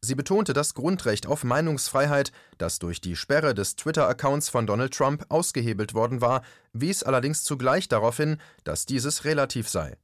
Sie 0.00 0.16
betonte 0.16 0.52
das 0.52 0.74
Grundrecht 0.74 1.28
auf 1.28 1.44
Meinungsfreiheit, 1.44 2.32
das 2.58 2.80
durch 2.80 3.00
die 3.00 3.14
Sperre 3.14 3.54
des 3.54 3.76
Twitter-Accounts 3.76 4.48
von 4.48 4.66
Donald 4.66 4.92
Trump 4.92 5.24
ausgehebelt 5.28 5.94
worden 5.94 6.20
war, 6.20 6.42
wies 6.72 7.04
allerdings 7.04 7.44
zugleich 7.44 7.86
darauf 7.86 8.16
hin, 8.16 8.38
dass 8.64 8.86
dieses 8.86 9.24
relativ 9.24 9.68
sei. 9.68 9.98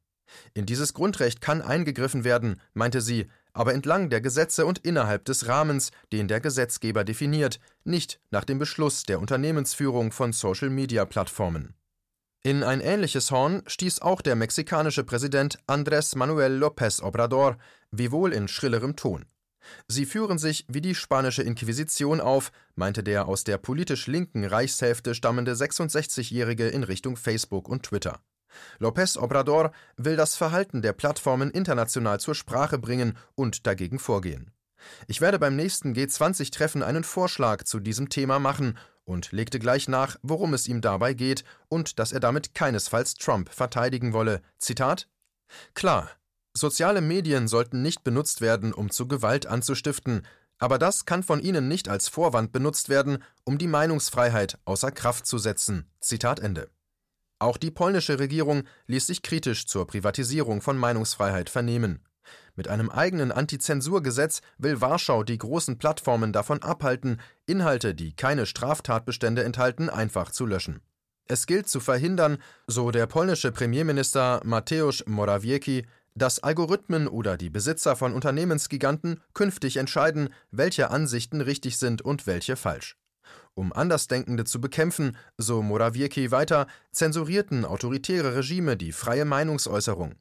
In 0.54 0.64
dieses 0.64 0.94
Grundrecht 0.94 1.40
kann 1.40 1.60
eingegriffen 1.60 2.22
werden, 2.22 2.60
meinte 2.72 3.00
sie, 3.00 3.26
aber 3.56 3.72
entlang 3.72 4.10
der 4.10 4.20
Gesetze 4.20 4.66
und 4.66 4.78
innerhalb 4.80 5.24
des 5.24 5.48
Rahmens, 5.48 5.90
den 6.12 6.28
der 6.28 6.40
Gesetzgeber 6.40 7.04
definiert, 7.04 7.58
nicht 7.84 8.20
nach 8.30 8.44
dem 8.44 8.58
Beschluss 8.58 9.04
der 9.04 9.18
Unternehmensführung 9.18 10.12
von 10.12 10.34
Social-Media-Plattformen. 10.34 11.74
In 12.42 12.62
ein 12.62 12.82
ähnliches 12.82 13.30
Horn 13.30 13.62
stieß 13.66 14.02
auch 14.02 14.20
der 14.20 14.36
mexikanische 14.36 15.04
Präsident 15.04 15.58
Andrés 15.66 16.16
Manuel 16.18 16.62
López 16.62 17.02
Obrador, 17.02 17.56
wiewohl 17.90 18.34
in 18.34 18.46
schrillerem 18.46 18.94
Ton. 18.94 19.24
Sie 19.88 20.04
führen 20.04 20.36
sich 20.36 20.66
wie 20.68 20.82
die 20.82 20.94
spanische 20.94 21.42
Inquisition 21.42 22.20
auf, 22.20 22.52
meinte 22.74 23.02
der 23.02 23.26
aus 23.26 23.42
der 23.44 23.56
politisch 23.56 24.06
linken 24.06 24.44
Reichshälfte 24.44 25.14
stammende 25.14 25.54
66-Jährige 25.54 26.68
in 26.68 26.84
Richtung 26.84 27.16
Facebook 27.16 27.68
und 27.70 27.84
Twitter. 27.84 28.20
López 28.80 29.18
Obrador 29.18 29.72
will 29.96 30.16
das 30.16 30.36
Verhalten 30.36 30.82
der 30.82 30.92
Plattformen 30.92 31.50
international 31.50 32.20
zur 32.20 32.34
Sprache 32.34 32.78
bringen 32.78 33.16
und 33.34 33.66
dagegen 33.66 33.98
vorgehen. 33.98 34.52
Ich 35.06 35.20
werde 35.20 35.38
beim 35.38 35.56
nächsten 35.56 35.94
G20-Treffen 35.94 36.82
einen 36.82 37.04
Vorschlag 37.04 37.64
zu 37.64 37.80
diesem 37.80 38.08
Thema 38.08 38.38
machen 38.38 38.78
und 39.04 39.32
legte 39.32 39.58
gleich 39.58 39.88
nach, 39.88 40.16
worum 40.22 40.54
es 40.54 40.68
ihm 40.68 40.80
dabei 40.80 41.14
geht 41.14 41.44
und 41.68 41.98
dass 41.98 42.12
er 42.12 42.20
damit 42.20 42.54
keinesfalls 42.54 43.14
Trump 43.14 43.48
verteidigen 43.50 44.12
wolle. 44.12 44.42
Zitat: 44.58 45.08
Klar, 45.74 46.10
soziale 46.54 47.00
Medien 47.00 47.48
sollten 47.48 47.82
nicht 47.82 48.04
benutzt 48.04 48.40
werden, 48.40 48.72
um 48.72 48.90
zu 48.90 49.08
Gewalt 49.08 49.46
anzustiften, 49.46 50.26
aber 50.58 50.78
das 50.78 51.04
kann 51.04 51.22
von 51.22 51.40
ihnen 51.40 51.68
nicht 51.68 51.88
als 51.88 52.08
Vorwand 52.08 52.52
benutzt 52.52 52.88
werden, 52.88 53.22
um 53.44 53.58
die 53.58 53.68
Meinungsfreiheit 53.68 54.58
außer 54.64 54.90
Kraft 54.90 55.26
zu 55.26 55.38
setzen. 55.38 55.90
Zitat 56.00 56.40
Ende. 56.40 56.70
Auch 57.38 57.58
die 57.58 57.70
polnische 57.70 58.18
Regierung 58.18 58.62
ließ 58.86 59.06
sich 59.06 59.22
kritisch 59.22 59.66
zur 59.66 59.86
Privatisierung 59.86 60.62
von 60.62 60.78
Meinungsfreiheit 60.78 61.50
vernehmen. 61.50 62.00
Mit 62.56 62.68
einem 62.68 62.90
eigenen 62.90 63.30
Antizensurgesetz 63.30 64.40
will 64.56 64.80
Warschau 64.80 65.22
die 65.22 65.36
großen 65.36 65.78
Plattformen 65.78 66.32
davon 66.32 66.62
abhalten, 66.62 67.20
Inhalte, 67.44 67.94
die 67.94 68.14
keine 68.14 68.46
Straftatbestände 68.46 69.44
enthalten, 69.44 69.90
einfach 69.90 70.30
zu 70.30 70.46
löschen. 70.46 70.80
Es 71.28 71.46
gilt 71.46 71.68
zu 71.68 71.80
verhindern, 71.80 72.38
so 72.66 72.90
der 72.90 73.06
polnische 73.06 73.52
Premierminister 73.52 74.40
Mateusz 74.44 75.04
Morawiecki, 75.06 75.84
dass 76.14 76.42
Algorithmen 76.42 77.08
oder 77.08 77.36
die 77.36 77.50
Besitzer 77.50 77.94
von 77.96 78.14
Unternehmensgiganten 78.14 79.20
künftig 79.34 79.76
entscheiden, 79.76 80.30
welche 80.50 80.90
Ansichten 80.90 81.42
richtig 81.42 81.76
sind 81.76 82.00
und 82.00 82.26
welche 82.26 82.56
falsch. 82.56 82.96
Um 83.58 83.72
Andersdenkende 83.72 84.44
zu 84.44 84.60
bekämpfen, 84.60 85.16
so 85.38 85.62
Morawiecki 85.62 86.30
weiter, 86.30 86.66
zensurierten 86.92 87.64
autoritäre 87.64 88.36
Regime 88.36 88.76
die 88.76 88.92
freie 88.92 89.24
Meinungsäußerung. 89.24 90.16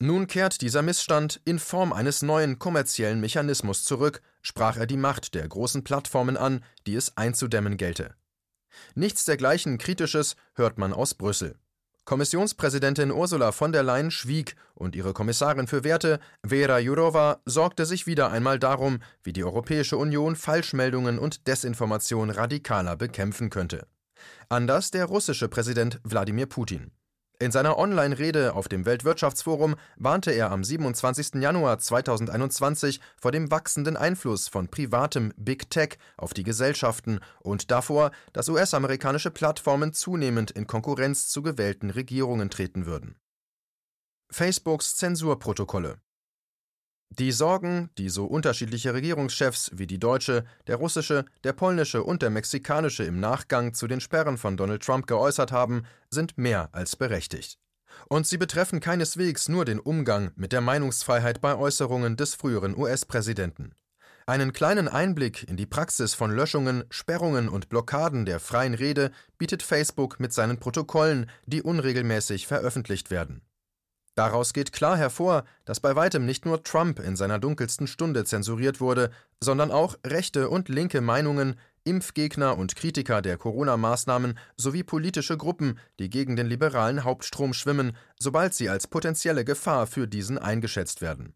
Nun 0.00 0.26
kehrt 0.26 0.60
dieser 0.60 0.82
Missstand 0.82 1.40
in 1.46 1.58
Form 1.58 1.94
eines 1.94 2.20
neuen 2.20 2.58
kommerziellen 2.58 3.20
Mechanismus 3.20 3.84
zurück, 3.84 4.20
sprach 4.42 4.76
er 4.76 4.86
die 4.86 4.98
Macht 4.98 5.34
der 5.34 5.48
großen 5.48 5.82
Plattformen 5.82 6.36
an, 6.36 6.62
die 6.86 6.94
es 6.94 7.16
einzudämmen 7.16 7.78
gelte. 7.78 8.14
Nichts 8.94 9.24
dergleichen 9.24 9.78
Kritisches 9.78 10.36
hört 10.54 10.76
man 10.76 10.92
aus 10.92 11.14
Brüssel. 11.14 11.58
Kommissionspräsidentin 12.08 13.12
Ursula 13.12 13.52
von 13.52 13.70
der 13.70 13.82
Leyen 13.82 14.10
schwieg 14.10 14.56
und 14.74 14.96
ihre 14.96 15.12
Kommissarin 15.12 15.66
für 15.66 15.84
Werte, 15.84 16.20
Vera 16.42 16.78
Jourova, 16.78 17.42
sorgte 17.44 17.84
sich 17.84 18.06
wieder 18.06 18.30
einmal 18.30 18.58
darum, 18.58 19.00
wie 19.22 19.34
die 19.34 19.44
Europäische 19.44 19.98
Union 19.98 20.34
Falschmeldungen 20.34 21.18
und 21.18 21.46
Desinformation 21.46 22.30
radikaler 22.30 22.96
bekämpfen 22.96 23.50
könnte. 23.50 23.86
Anders 24.48 24.90
der 24.90 25.04
russische 25.04 25.48
Präsident 25.48 26.00
Wladimir 26.02 26.46
Putin. 26.46 26.92
In 27.40 27.52
seiner 27.52 27.78
Online-Rede 27.78 28.54
auf 28.54 28.66
dem 28.66 28.84
Weltwirtschaftsforum 28.84 29.76
warnte 29.94 30.32
er 30.32 30.50
am 30.50 30.64
27. 30.64 31.34
Januar 31.34 31.78
2021 31.78 33.00
vor 33.16 33.30
dem 33.30 33.52
wachsenden 33.52 33.96
Einfluss 33.96 34.48
von 34.48 34.66
privatem 34.66 35.32
Big 35.36 35.70
Tech 35.70 35.98
auf 36.16 36.34
die 36.34 36.42
Gesellschaften 36.42 37.20
und 37.38 37.70
davor, 37.70 38.10
dass 38.32 38.48
US-amerikanische 38.48 39.30
Plattformen 39.30 39.92
zunehmend 39.92 40.50
in 40.50 40.66
Konkurrenz 40.66 41.28
zu 41.28 41.42
gewählten 41.42 41.90
Regierungen 41.90 42.50
treten 42.50 42.86
würden. 42.86 43.14
Facebooks 44.30 44.96
Zensurprotokolle 44.96 46.00
die 47.10 47.32
Sorgen, 47.32 47.90
die 47.98 48.10
so 48.10 48.26
unterschiedliche 48.26 48.94
Regierungschefs 48.94 49.70
wie 49.74 49.86
die 49.86 49.98
deutsche, 49.98 50.44
der 50.66 50.76
russische, 50.76 51.24
der 51.42 51.52
polnische 51.52 52.04
und 52.04 52.22
der 52.22 52.30
mexikanische 52.30 53.04
im 53.04 53.18
Nachgang 53.18 53.74
zu 53.74 53.86
den 53.86 54.00
Sperren 54.00 54.38
von 54.38 54.56
Donald 54.56 54.82
Trump 54.82 55.06
geäußert 55.06 55.50
haben, 55.50 55.84
sind 56.10 56.38
mehr 56.38 56.68
als 56.72 56.96
berechtigt. 56.96 57.58
Und 58.08 58.26
sie 58.26 58.38
betreffen 58.38 58.80
keineswegs 58.80 59.48
nur 59.48 59.64
den 59.64 59.80
Umgang 59.80 60.30
mit 60.36 60.52
der 60.52 60.60
Meinungsfreiheit 60.60 61.40
bei 61.40 61.56
Äußerungen 61.56 62.16
des 62.16 62.34
früheren 62.34 62.76
US-Präsidenten. 62.76 63.74
Einen 64.26 64.52
kleinen 64.52 64.88
Einblick 64.88 65.48
in 65.48 65.56
die 65.56 65.64
Praxis 65.64 66.12
von 66.12 66.30
Löschungen, 66.30 66.84
Sperrungen 66.90 67.48
und 67.48 67.70
Blockaden 67.70 68.26
der 68.26 68.40
freien 68.40 68.74
Rede 68.74 69.10
bietet 69.38 69.62
Facebook 69.62 70.20
mit 70.20 70.34
seinen 70.34 70.58
Protokollen, 70.58 71.30
die 71.46 71.62
unregelmäßig 71.62 72.46
veröffentlicht 72.46 73.10
werden. 73.10 73.40
Daraus 74.18 74.52
geht 74.52 74.72
klar 74.72 74.96
hervor, 74.96 75.44
dass 75.64 75.78
bei 75.78 75.94
weitem 75.94 76.26
nicht 76.26 76.44
nur 76.44 76.64
Trump 76.64 76.98
in 76.98 77.14
seiner 77.14 77.38
dunkelsten 77.38 77.86
Stunde 77.86 78.24
zensuriert 78.24 78.80
wurde, 78.80 79.12
sondern 79.40 79.70
auch 79.70 79.96
rechte 80.04 80.48
und 80.50 80.68
linke 80.68 81.00
Meinungen, 81.00 81.54
Impfgegner 81.84 82.58
und 82.58 82.74
Kritiker 82.74 83.22
der 83.22 83.36
Corona-Maßnahmen 83.36 84.36
sowie 84.56 84.82
politische 84.82 85.36
Gruppen, 85.36 85.78
die 86.00 86.10
gegen 86.10 86.34
den 86.34 86.48
liberalen 86.48 87.04
Hauptstrom 87.04 87.54
schwimmen, 87.54 87.96
sobald 88.18 88.54
sie 88.54 88.68
als 88.68 88.88
potenzielle 88.88 89.44
Gefahr 89.44 89.86
für 89.86 90.08
diesen 90.08 90.36
eingeschätzt 90.36 91.00
werden. 91.00 91.34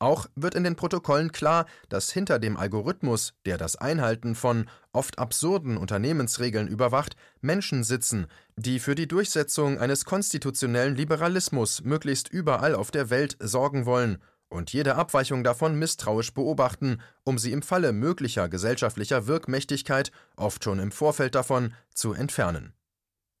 Auch 0.00 0.26
wird 0.36 0.54
in 0.54 0.62
den 0.62 0.76
Protokollen 0.76 1.32
klar, 1.32 1.66
dass 1.88 2.10
hinter 2.10 2.38
dem 2.38 2.56
Algorithmus, 2.56 3.34
der 3.46 3.58
das 3.58 3.74
Einhalten 3.74 4.36
von 4.36 4.70
oft 4.92 5.18
absurden 5.18 5.76
Unternehmensregeln 5.76 6.68
überwacht, 6.68 7.16
Menschen 7.40 7.82
sitzen, 7.82 8.26
die 8.56 8.78
für 8.78 8.94
die 8.94 9.08
Durchsetzung 9.08 9.78
eines 9.78 10.04
konstitutionellen 10.04 10.94
Liberalismus 10.94 11.82
möglichst 11.82 12.28
überall 12.28 12.76
auf 12.76 12.92
der 12.92 13.10
Welt 13.10 13.36
sorgen 13.40 13.86
wollen 13.86 14.18
und 14.48 14.72
jede 14.72 14.94
Abweichung 14.94 15.44
davon 15.44 15.78
misstrauisch 15.78 16.32
beobachten, 16.32 17.00
um 17.24 17.36
sie 17.36 17.52
im 17.52 17.62
Falle 17.62 17.92
möglicher 17.92 18.48
gesellschaftlicher 18.48 19.26
Wirkmächtigkeit, 19.26 20.10
oft 20.36 20.64
schon 20.64 20.78
im 20.78 20.92
Vorfeld 20.92 21.34
davon, 21.34 21.74
zu 21.92 22.12
entfernen. 22.12 22.72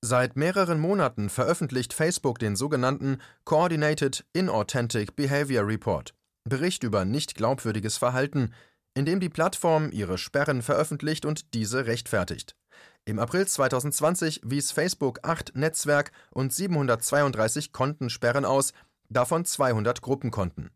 Seit 0.00 0.36
mehreren 0.36 0.78
Monaten 0.78 1.28
veröffentlicht 1.28 1.92
Facebook 1.92 2.38
den 2.38 2.56
sogenannten 2.56 3.18
Coordinated 3.44 4.24
Inauthentic 4.32 5.16
Behavior 5.16 5.66
Report. 5.66 6.14
Bericht 6.48 6.82
über 6.82 7.04
nicht 7.04 7.34
glaubwürdiges 7.34 7.98
Verhalten, 7.98 8.52
in 8.94 9.04
dem 9.04 9.20
die 9.20 9.28
Plattform 9.28 9.90
ihre 9.92 10.18
Sperren 10.18 10.62
veröffentlicht 10.62 11.24
und 11.24 11.54
diese 11.54 11.86
rechtfertigt. 11.86 12.56
Im 13.04 13.18
April 13.18 13.46
2020 13.46 14.42
wies 14.44 14.72
Facebook 14.72 15.20
acht 15.22 15.54
Netzwerk- 15.54 16.12
und 16.30 16.52
732 16.52 17.72
Kontensperren 17.72 18.44
aus, 18.44 18.72
davon 19.08 19.44
200 19.44 20.02
Gruppenkonten. 20.02 20.70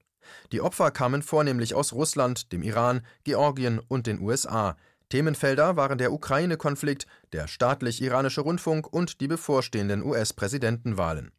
Die 0.52 0.60
Opfer 0.60 0.90
kamen 0.90 1.22
vornehmlich 1.22 1.74
aus 1.74 1.92
Russland, 1.92 2.52
dem 2.52 2.62
Iran, 2.62 3.02
Georgien 3.24 3.80
und 3.80 4.06
den 4.06 4.20
USA. 4.20 4.76
Themenfelder 5.08 5.76
waren 5.76 5.98
der 5.98 6.12
Ukraine-Konflikt, 6.12 7.06
der 7.32 7.48
staatlich-iranische 7.48 8.40
Rundfunk 8.40 8.90
und 8.90 9.20
die 9.20 9.28
bevorstehenden 9.28 10.02
US-Präsidentenwahlen. 10.02 11.32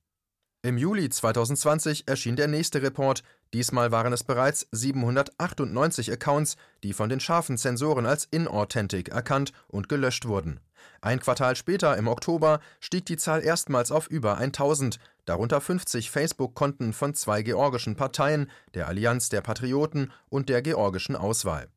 Im 0.61 0.77
Juli 0.77 1.09
2020 1.09 2.07
erschien 2.07 2.35
der 2.35 2.47
nächste 2.47 2.81
Report, 2.81 3.23
diesmal 3.53 3.91
waren 3.91 4.13
es 4.13 4.23
bereits 4.23 4.67
798 4.71 6.11
Accounts, 6.11 6.57
die 6.83 6.93
von 6.93 7.09
den 7.09 7.19
scharfen 7.19 7.57
Zensoren 7.57 8.05
als 8.05 8.25
inauthentic 8.25 9.09
erkannt 9.09 9.53
und 9.67 9.89
gelöscht 9.89 10.27
wurden. 10.27 10.59
Ein 11.01 11.19
Quartal 11.19 11.55
später, 11.55 11.97
im 11.97 12.07
Oktober, 12.07 12.59
stieg 12.79 13.05
die 13.05 13.17
Zahl 13.17 13.43
erstmals 13.43 13.91
auf 13.91 14.07
über 14.07 14.37
1000, 14.37 14.99
darunter 15.25 15.61
50 15.61 16.11
Facebook-Konten 16.11 16.93
von 16.93 17.13
zwei 17.13 17.41
georgischen 17.41 17.95
Parteien, 17.95 18.49
der 18.73 18.87
Allianz 18.87 19.29
der 19.29 19.41
Patrioten 19.41 20.11
und 20.29 20.49
der 20.49 20.61
georgischen 20.61 21.15
Auswahl. 21.15 21.67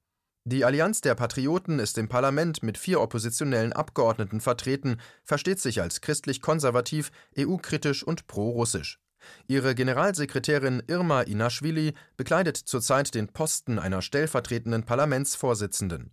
Die 0.45 0.65
Allianz 0.65 1.01
der 1.01 1.17
Patrioten 1.17 1.81
ist 1.81 1.99
im 1.99 2.09
Parlament 2.09 2.63
mit 2.63 2.79
vier 2.79 3.01
oppositionellen 3.01 3.73
Abgeordneten 3.73 4.41
vertreten, 4.41 5.01
versteht 5.25 5.59
sich 5.59 5.83
als 5.83 6.01
christlich-konservativ, 6.01 7.11
EU-kritisch 7.37 8.05
und 8.05 8.29
pro-russisch. 8.29 9.01
Ihre 9.47 9.75
Generalsekretärin 9.75 10.83
Irma 10.87 11.23
Inaschwili 11.23 11.95
bekleidet 12.17 12.57
zurzeit 12.57 13.15
den 13.15 13.29
Posten 13.29 13.79
einer 13.79 14.03
stellvertretenden 14.03 14.85
Parlamentsvorsitzenden. 14.85 16.11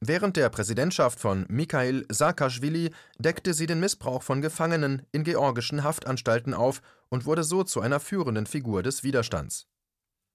Während 0.00 0.36
der 0.36 0.48
Präsidentschaft 0.50 1.20
von 1.20 1.46
Mikhail 1.48 2.04
Saakaschwili 2.08 2.90
deckte 3.18 3.54
sie 3.54 3.66
den 3.66 3.80
Missbrauch 3.80 4.22
von 4.22 4.40
Gefangenen 4.40 5.02
in 5.12 5.24
georgischen 5.24 5.82
Haftanstalten 5.82 6.54
auf 6.54 6.80
und 7.08 7.26
wurde 7.26 7.44
so 7.44 7.64
zu 7.64 7.80
einer 7.80 8.00
führenden 8.00 8.46
Figur 8.46 8.82
des 8.82 9.02
Widerstands. 9.02 9.66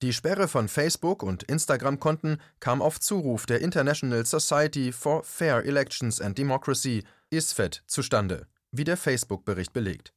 Die 0.02 0.14
Sperre 0.14 0.48
von 0.48 0.68
Facebook- 0.68 1.22
und 1.22 1.42
Instagram-Konten 1.42 2.38
kam 2.58 2.80
auf 2.80 2.98
Zuruf 3.00 3.44
der 3.44 3.60
International 3.60 4.24
Society 4.24 4.92
for 4.92 5.22
Fair 5.24 5.64
Elections 5.66 6.22
and 6.22 6.38
Democracy, 6.38 7.04
ISFED, 7.28 7.82
zustande, 7.86 8.46
wie 8.72 8.84
der 8.84 8.96
Facebook-Bericht 8.96 9.74
belegt. 9.74 10.14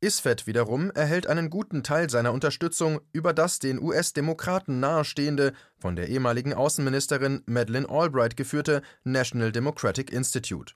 ISFED 0.00 0.46
wiederum 0.46 0.90
erhält 0.90 1.26
einen 1.26 1.50
guten 1.50 1.82
Teil 1.82 2.10
seiner 2.10 2.32
Unterstützung 2.32 3.00
über 3.12 3.32
das 3.32 3.58
den 3.58 3.80
US-Demokraten 3.80 4.80
nahestehende, 4.80 5.52
von 5.78 5.96
der 5.96 6.08
ehemaligen 6.08 6.54
Außenministerin 6.54 7.42
Madeleine 7.46 7.88
Albright 7.88 8.36
geführte 8.36 8.82
National 9.04 9.52
Democratic 9.52 10.12
Institute. 10.12 10.74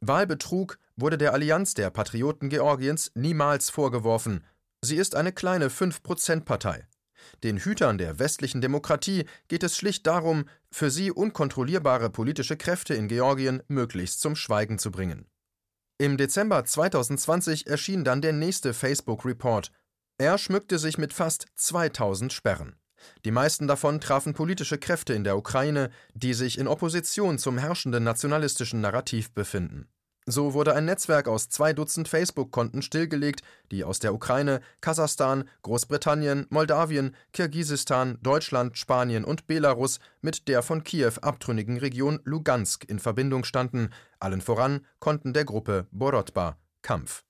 Wahlbetrug 0.00 0.78
wurde 0.96 1.18
der 1.18 1.32
Allianz 1.32 1.74
der 1.74 1.90
Patrioten 1.90 2.48
Georgiens 2.48 3.12
niemals 3.14 3.70
vorgeworfen. 3.70 4.44
Sie 4.82 4.96
ist 4.96 5.14
eine 5.14 5.32
kleine 5.32 5.68
5-Prozent-Partei. 5.68 6.86
Den 7.42 7.58
Hütern 7.58 7.98
der 7.98 8.18
westlichen 8.18 8.60
Demokratie 8.60 9.24
geht 9.48 9.62
es 9.62 9.76
schlicht 9.76 10.06
darum, 10.06 10.46
für 10.70 10.90
sie 10.90 11.10
unkontrollierbare 11.10 12.10
politische 12.10 12.56
Kräfte 12.56 12.94
in 12.94 13.08
Georgien 13.08 13.62
möglichst 13.68 14.20
zum 14.20 14.36
Schweigen 14.36 14.78
zu 14.78 14.90
bringen. 14.90 15.26
Im 16.00 16.16
Dezember 16.16 16.64
2020 16.64 17.66
erschien 17.66 18.04
dann 18.04 18.22
der 18.22 18.32
nächste 18.32 18.72
Facebook-Report. 18.72 19.70
Er 20.16 20.38
schmückte 20.38 20.78
sich 20.78 20.96
mit 20.96 21.12
fast 21.12 21.48
2000 21.56 22.32
Sperren. 22.32 22.76
Die 23.26 23.30
meisten 23.30 23.68
davon 23.68 24.00
trafen 24.00 24.32
politische 24.32 24.78
Kräfte 24.78 25.12
in 25.12 25.24
der 25.24 25.36
Ukraine, 25.36 25.90
die 26.14 26.32
sich 26.32 26.56
in 26.56 26.68
Opposition 26.68 27.38
zum 27.38 27.58
herrschenden 27.58 28.02
nationalistischen 28.02 28.80
Narrativ 28.80 29.34
befinden. 29.34 29.90
So 30.26 30.54
wurde 30.54 30.74
ein 30.74 30.84
Netzwerk 30.84 31.28
aus 31.28 31.48
zwei 31.48 31.72
Dutzend 31.72 32.06
Facebook-Konten 32.06 32.82
stillgelegt, 32.82 33.42
die 33.70 33.84
aus 33.84 33.98
der 33.98 34.14
Ukraine, 34.14 34.60
Kasachstan, 34.80 35.44
Großbritannien, 35.62 36.46
Moldawien, 36.50 37.16
Kirgisistan, 37.32 38.18
Deutschland, 38.22 38.76
Spanien 38.76 39.24
und 39.24 39.46
Belarus 39.46 39.98
mit 40.20 40.46
der 40.46 40.62
von 40.62 40.84
Kiew 40.84 41.14
abtrünnigen 41.22 41.78
Region 41.78 42.20
Lugansk 42.24 42.84
in 42.88 42.98
Verbindung 42.98 43.44
standen, 43.44 43.90
allen 44.18 44.40
voran 44.40 44.86
Konten 44.98 45.32
der 45.32 45.44
Gruppe 45.44 45.86
Borodba 45.90 46.58
Kampf. 46.82 47.24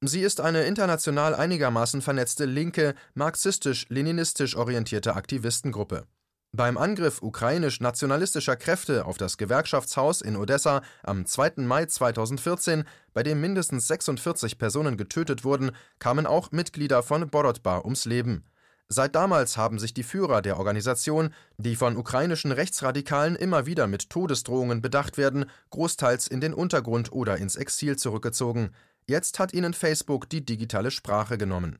Sie 0.00 0.20
ist 0.20 0.40
eine 0.40 0.62
international 0.64 1.34
einigermaßen 1.34 2.02
vernetzte 2.02 2.44
linke, 2.44 2.94
marxistisch-leninistisch 3.14 4.54
orientierte 4.54 5.16
Aktivistengruppe. 5.16 6.06
Beim 6.52 6.78
Angriff 6.78 7.20
ukrainisch-nationalistischer 7.20 8.56
Kräfte 8.56 9.04
auf 9.04 9.18
das 9.18 9.36
Gewerkschaftshaus 9.36 10.22
in 10.22 10.34
Odessa 10.34 10.80
am 11.02 11.26
2. 11.26 11.52
Mai 11.58 11.84
2014, 11.84 12.84
bei 13.12 13.22
dem 13.22 13.42
mindestens 13.42 13.86
46 13.86 14.56
Personen 14.56 14.96
getötet 14.96 15.44
wurden, 15.44 15.72
kamen 15.98 16.26
auch 16.26 16.50
Mitglieder 16.50 17.02
von 17.02 17.28
Borodba 17.28 17.80
ums 17.80 18.06
Leben. 18.06 18.44
Seit 18.88 19.14
damals 19.14 19.58
haben 19.58 19.78
sich 19.78 19.92
die 19.92 20.02
Führer 20.02 20.40
der 20.40 20.56
Organisation, 20.56 21.34
die 21.58 21.76
von 21.76 21.98
ukrainischen 21.98 22.50
Rechtsradikalen 22.50 23.36
immer 23.36 23.66
wieder 23.66 23.86
mit 23.86 24.08
Todesdrohungen 24.08 24.80
bedacht 24.80 25.18
werden, 25.18 25.44
großteils 25.68 26.28
in 26.28 26.40
den 26.40 26.54
Untergrund 26.54 27.12
oder 27.12 27.36
ins 27.36 27.56
Exil 27.56 27.96
zurückgezogen. 27.96 28.70
Jetzt 29.06 29.38
hat 29.38 29.52
ihnen 29.52 29.74
Facebook 29.74 30.30
die 30.30 30.46
digitale 30.46 30.90
Sprache 30.90 31.36
genommen. 31.36 31.78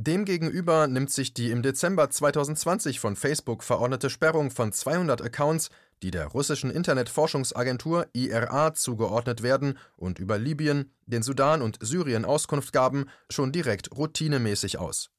Demgegenüber 0.00 0.86
nimmt 0.86 1.10
sich 1.10 1.34
die 1.34 1.50
im 1.50 1.60
Dezember 1.60 2.08
2020 2.08 3.00
von 3.00 3.16
Facebook 3.16 3.64
verordnete 3.64 4.10
Sperrung 4.10 4.52
von 4.52 4.72
200 4.72 5.20
Accounts, 5.20 5.70
die 6.04 6.12
der 6.12 6.28
russischen 6.28 6.70
Internetforschungsagentur 6.70 8.06
IRA 8.12 8.74
zugeordnet 8.74 9.42
werden 9.42 9.76
und 9.96 10.20
über 10.20 10.38
Libyen, 10.38 10.92
den 11.06 11.24
Sudan 11.24 11.62
und 11.62 11.78
Syrien 11.82 12.24
Auskunft 12.24 12.72
gaben, 12.72 13.06
schon 13.28 13.50
direkt 13.50 13.90
routinemäßig 13.90 14.78
aus. 14.78 15.10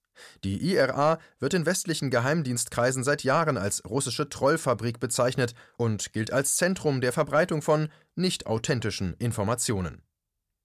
Die 0.46 0.72
IRA 0.72 1.20
wird 1.40 1.56
in 1.56 1.66
westlichen 1.66 2.10
Geheimdienstkreisen 2.10 3.04
seit 3.04 3.26
Jahren 3.26 3.58
als 3.58 3.84
russische 3.84 4.30
Trollfabrik 4.30 5.02
bezeichnet 5.02 5.56
und 5.76 6.14
gilt 6.14 6.32
als 6.32 6.56
Zentrum 6.56 7.02
der 7.02 7.12
Verbreitung 7.12 7.62
von 7.62 7.90
nicht 8.16 8.48
authentischen 8.48 9.14
Informationen. 9.16 10.04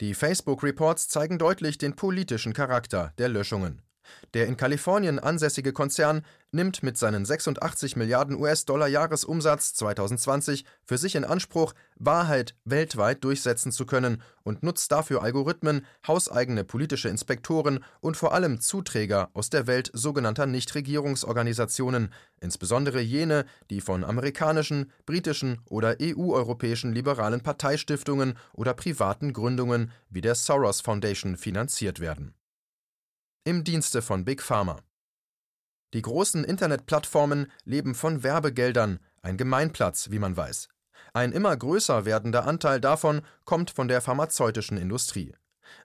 Die 0.00 0.14
Facebook-Reports 0.14 1.08
zeigen 1.08 1.36
deutlich 1.36 1.78
den 1.78 1.96
politischen 1.96 2.52
Charakter 2.52 3.12
der 3.18 3.28
Löschungen. 3.28 3.82
Der 4.34 4.46
in 4.46 4.56
Kalifornien 4.56 5.18
ansässige 5.18 5.72
Konzern 5.72 6.22
nimmt 6.54 6.82
mit 6.82 6.96
seinen 6.96 7.24
86 7.24 7.96
Milliarden 7.96 8.36
US-Dollar 8.36 8.88
Jahresumsatz 8.88 9.74
2020 9.74 10.64
für 10.84 10.98
sich 10.98 11.16
in 11.16 11.24
Anspruch, 11.24 11.74
Wahrheit 11.96 12.54
weltweit 12.64 13.22
durchsetzen 13.24 13.72
zu 13.72 13.86
können 13.86 14.22
und 14.42 14.62
nutzt 14.62 14.90
dafür 14.92 15.22
Algorithmen, 15.22 15.84
hauseigene 16.06 16.64
politische 16.64 17.08
Inspektoren 17.08 17.84
und 18.00 18.16
vor 18.16 18.32
allem 18.32 18.60
Zuträger 18.60 19.30
aus 19.34 19.50
der 19.50 19.66
Welt 19.66 19.90
sogenannter 19.92 20.46
Nichtregierungsorganisationen, 20.46 22.12
insbesondere 22.40 23.00
jene, 23.00 23.44
die 23.70 23.80
von 23.80 24.04
amerikanischen, 24.04 24.92
britischen 25.06 25.60
oder 25.68 25.96
EU-europäischen 26.00 26.92
liberalen 26.92 27.40
Parteistiftungen 27.40 28.38
oder 28.52 28.74
privaten 28.74 29.32
Gründungen 29.32 29.90
wie 30.08 30.20
der 30.20 30.34
Soros 30.34 30.80
Foundation 30.80 31.36
finanziert 31.36 32.00
werden 32.00 32.34
im 33.46 33.62
Dienste 33.62 34.00
von 34.00 34.24
Big 34.24 34.42
Pharma. 34.42 34.78
Die 35.92 36.00
großen 36.00 36.44
Internetplattformen 36.44 37.52
leben 37.64 37.94
von 37.94 38.22
Werbegeldern, 38.22 39.00
ein 39.20 39.36
Gemeinplatz, 39.36 40.10
wie 40.10 40.18
man 40.18 40.34
weiß. 40.34 40.68
Ein 41.12 41.32
immer 41.32 41.54
größer 41.54 42.06
werdender 42.06 42.46
Anteil 42.46 42.80
davon 42.80 43.20
kommt 43.44 43.70
von 43.70 43.86
der 43.86 44.00
pharmazeutischen 44.00 44.78
Industrie. 44.78 45.34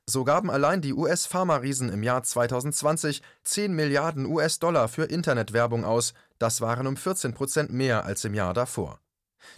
So 0.06 0.24
gaben 0.24 0.50
allein 0.50 0.82
die 0.82 0.93
US-Pharma-Riesen 0.93 1.89
im 1.89 2.02
Jahr 2.02 2.24
2020 2.24 3.22
10 3.43 3.74
Milliarden 3.74 4.26
US-Dollar 4.26 4.88
für 4.88 5.04
Internetwerbung 5.04 5.84
aus, 5.84 6.13
das 6.38 6.62
waren 6.62 6.88
um 6.88 6.95
14 6.95 7.34
Prozent 7.34 7.74
mehr 7.74 8.06
als 8.06 8.24
im 8.24 8.34
Jahr 8.34 8.54
davor. 8.54 9.02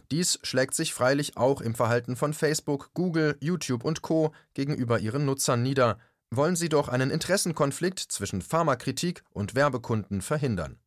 Dies 0.09 0.39
schlägt 0.41 0.73
sich 0.73 0.93
freilich 0.93 1.37
auch 1.37 1.61
im 1.61 1.75
Verhalten 1.75 2.15
von 2.15 2.33
Facebook, 2.33 2.91
Google, 2.93 3.37
YouTube 3.41 3.83
und 3.83 4.01
Co. 4.01 4.33
gegenüber 4.53 4.99
ihren 4.99 5.25
Nutzern 5.25 5.61
nieder, 5.61 5.99
wollen 6.31 6.55
sie 6.55 6.69
doch 6.69 6.87
einen 6.87 7.11
Interessenkonflikt 7.11 7.99
zwischen 7.99 8.41
Pharmakritik 8.41 9.23
und 9.31 9.53
Werbekunden 9.53 10.21
verhindern. 10.21 10.79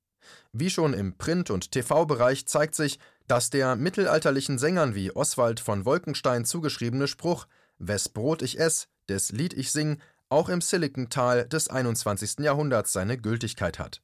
Wie 0.52 0.70
schon 0.70 0.94
im 0.94 1.16
Print- 1.16 1.50
und 1.50 1.70
TV-Bereich 1.70 2.46
zeigt 2.46 2.74
sich, 2.74 2.98
dass 3.28 3.50
der 3.50 3.76
mittelalterlichen 3.76 4.58
Sängern 4.58 4.94
wie 4.94 5.14
Oswald 5.14 5.60
von 5.60 5.84
Wolkenstein 5.84 6.44
zugeschriebene 6.44 7.08
Spruch 7.08 7.46
Wes 7.78 8.08
Brot 8.08 8.42
ich 8.42 8.58
ess, 8.58 8.88
des 9.08 9.32
Lied 9.32 9.52
ich 9.52 9.72
sing, 9.72 9.98
auch 10.28 10.48
im 10.48 10.60
Silicon-Tal 10.60 11.46
des 11.48 11.68
21. 11.68 12.40
Jahrhunderts 12.40 12.92
seine 12.92 13.18
Gültigkeit 13.18 13.78
hat. 13.78 14.00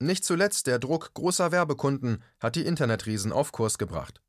Nicht 0.00 0.24
zuletzt 0.24 0.66
der 0.66 0.78
Druck 0.78 1.14
großer 1.14 1.52
Werbekunden 1.52 2.22
hat 2.40 2.56
die 2.56 2.66
Internetriesen 2.66 3.32
auf 3.32 3.52
Kurs 3.52 3.78
gebracht. 3.78 4.20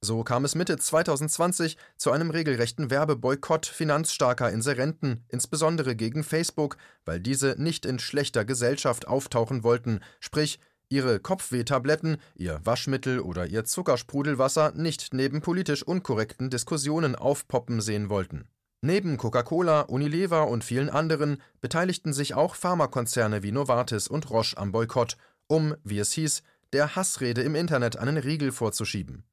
So 0.00 0.24
kam 0.24 0.44
es 0.44 0.54
Mitte 0.54 0.76
2020 0.76 1.76
zu 1.96 2.10
einem 2.10 2.30
regelrechten 2.30 2.90
Werbeboykott 2.90 3.66
finanzstarker 3.66 4.50
Inserenten, 4.50 5.24
insbesondere 5.28 5.94
gegen 5.94 6.24
Facebook, 6.24 6.76
weil 7.04 7.20
diese 7.20 7.56
nicht 7.58 7.86
in 7.86 7.98
schlechter 7.98 8.44
Gesellschaft 8.44 9.06
auftauchen 9.06 9.62
wollten, 9.62 10.00
sprich 10.20 10.58
ihre 10.88 11.20
Kopfwehtabletten, 11.20 12.18
ihr 12.34 12.60
Waschmittel 12.64 13.20
oder 13.20 13.46
ihr 13.46 13.64
Zuckersprudelwasser 13.64 14.72
nicht 14.76 15.14
neben 15.14 15.40
politisch 15.40 15.82
unkorrekten 15.82 16.50
Diskussionen 16.50 17.16
aufpoppen 17.16 17.80
sehen 17.80 18.10
wollten. 18.10 18.46
Neben 18.82 19.16
Coca-Cola, 19.16 19.82
Unilever 19.82 20.48
und 20.48 20.64
vielen 20.64 20.90
anderen 20.90 21.40
beteiligten 21.60 22.12
sich 22.12 22.34
auch 22.34 22.56
Pharmakonzerne 22.56 23.42
wie 23.42 23.52
Novartis 23.52 24.08
und 24.08 24.28
Roche 24.28 24.58
am 24.58 24.72
Boykott, 24.72 25.16
um, 25.46 25.76
wie 25.84 26.00
es 26.00 26.12
hieß, 26.12 26.42
der 26.72 26.96
Hassrede 26.96 27.42
im 27.42 27.54
Internet 27.54 27.96
einen 27.96 28.16
Riegel 28.16 28.50
vorzuschieben. 28.50 29.24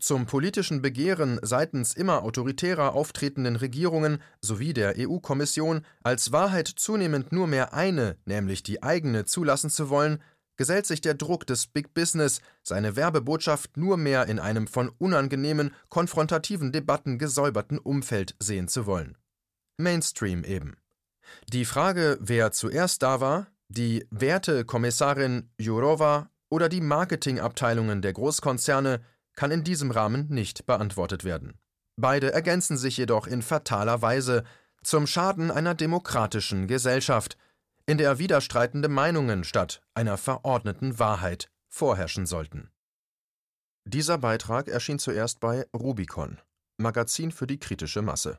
Zum 0.00 0.24
politischen 0.24 0.80
Begehren 0.80 1.38
seitens 1.42 1.94
immer 1.94 2.22
autoritärer 2.22 2.94
auftretenden 2.94 3.56
Regierungen 3.56 4.22
sowie 4.40 4.72
der 4.72 4.94
EU-Kommission, 4.96 5.82
als 6.02 6.32
Wahrheit 6.32 6.68
zunehmend 6.68 7.32
nur 7.32 7.46
mehr 7.46 7.74
eine, 7.74 8.16
nämlich 8.24 8.62
die 8.62 8.82
eigene, 8.82 9.26
zulassen 9.26 9.68
zu 9.68 9.90
wollen, 9.90 10.22
gesellt 10.56 10.86
sich 10.86 11.02
der 11.02 11.14
Druck 11.14 11.46
des 11.46 11.66
Big 11.66 11.92
Business, 11.92 12.40
seine 12.62 12.96
Werbebotschaft 12.96 13.76
nur 13.76 13.98
mehr 13.98 14.26
in 14.26 14.38
einem 14.38 14.66
von 14.66 14.88
unangenehmen, 14.88 15.74
konfrontativen 15.90 16.72
Debatten 16.72 17.18
gesäuberten 17.18 17.78
Umfeld 17.78 18.34
sehen 18.38 18.68
zu 18.68 18.86
wollen. 18.86 19.18
Mainstream 19.76 20.44
eben. 20.44 20.76
Die 21.52 21.66
Frage, 21.66 22.16
wer 22.20 22.52
zuerst 22.52 23.02
da 23.02 23.20
war, 23.20 23.48
die 23.68 24.06
Wertekommissarin 24.10 25.50
Jourova 25.58 26.30
oder 26.48 26.70
die 26.70 26.80
Marketingabteilungen 26.80 28.00
der 28.00 28.14
Großkonzerne, 28.14 29.00
kann 29.40 29.52
in 29.52 29.64
diesem 29.64 29.90
Rahmen 29.90 30.26
nicht 30.28 30.66
beantwortet 30.66 31.24
werden. 31.24 31.58
Beide 31.96 32.30
ergänzen 32.30 32.76
sich 32.76 32.98
jedoch 32.98 33.26
in 33.26 33.40
fataler 33.40 34.02
Weise 34.02 34.44
zum 34.82 35.06
Schaden 35.06 35.50
einer 35.50 35.74
demokratischen 35.74 36.66
Gesellschaft, 36.66 37.38
in 37.86 37.96
der 37.96 38.18
widerstreitende 38.18 38.90
Meinungen 38.90 39.44
statt 39.44 39.80
einer 39.94 40.18
verordneten 40.18 40.98
Wahrheit 40.98 41.50
vorherrschen 41.68 42.26
sollten. 42.26 42.70
Dieser 43.86 44.18
Beitrag 44.18 44.68
erschien 44.68 44.98
zuerst 44.98 45.40
bei 45.40 45.64
Rubicon, 45.74 46.38
Magazin 46.76 47.32
für 47.32 47.46
die 47.46 47.58
kritische 47.58 48.02
Masse 48.02 48.38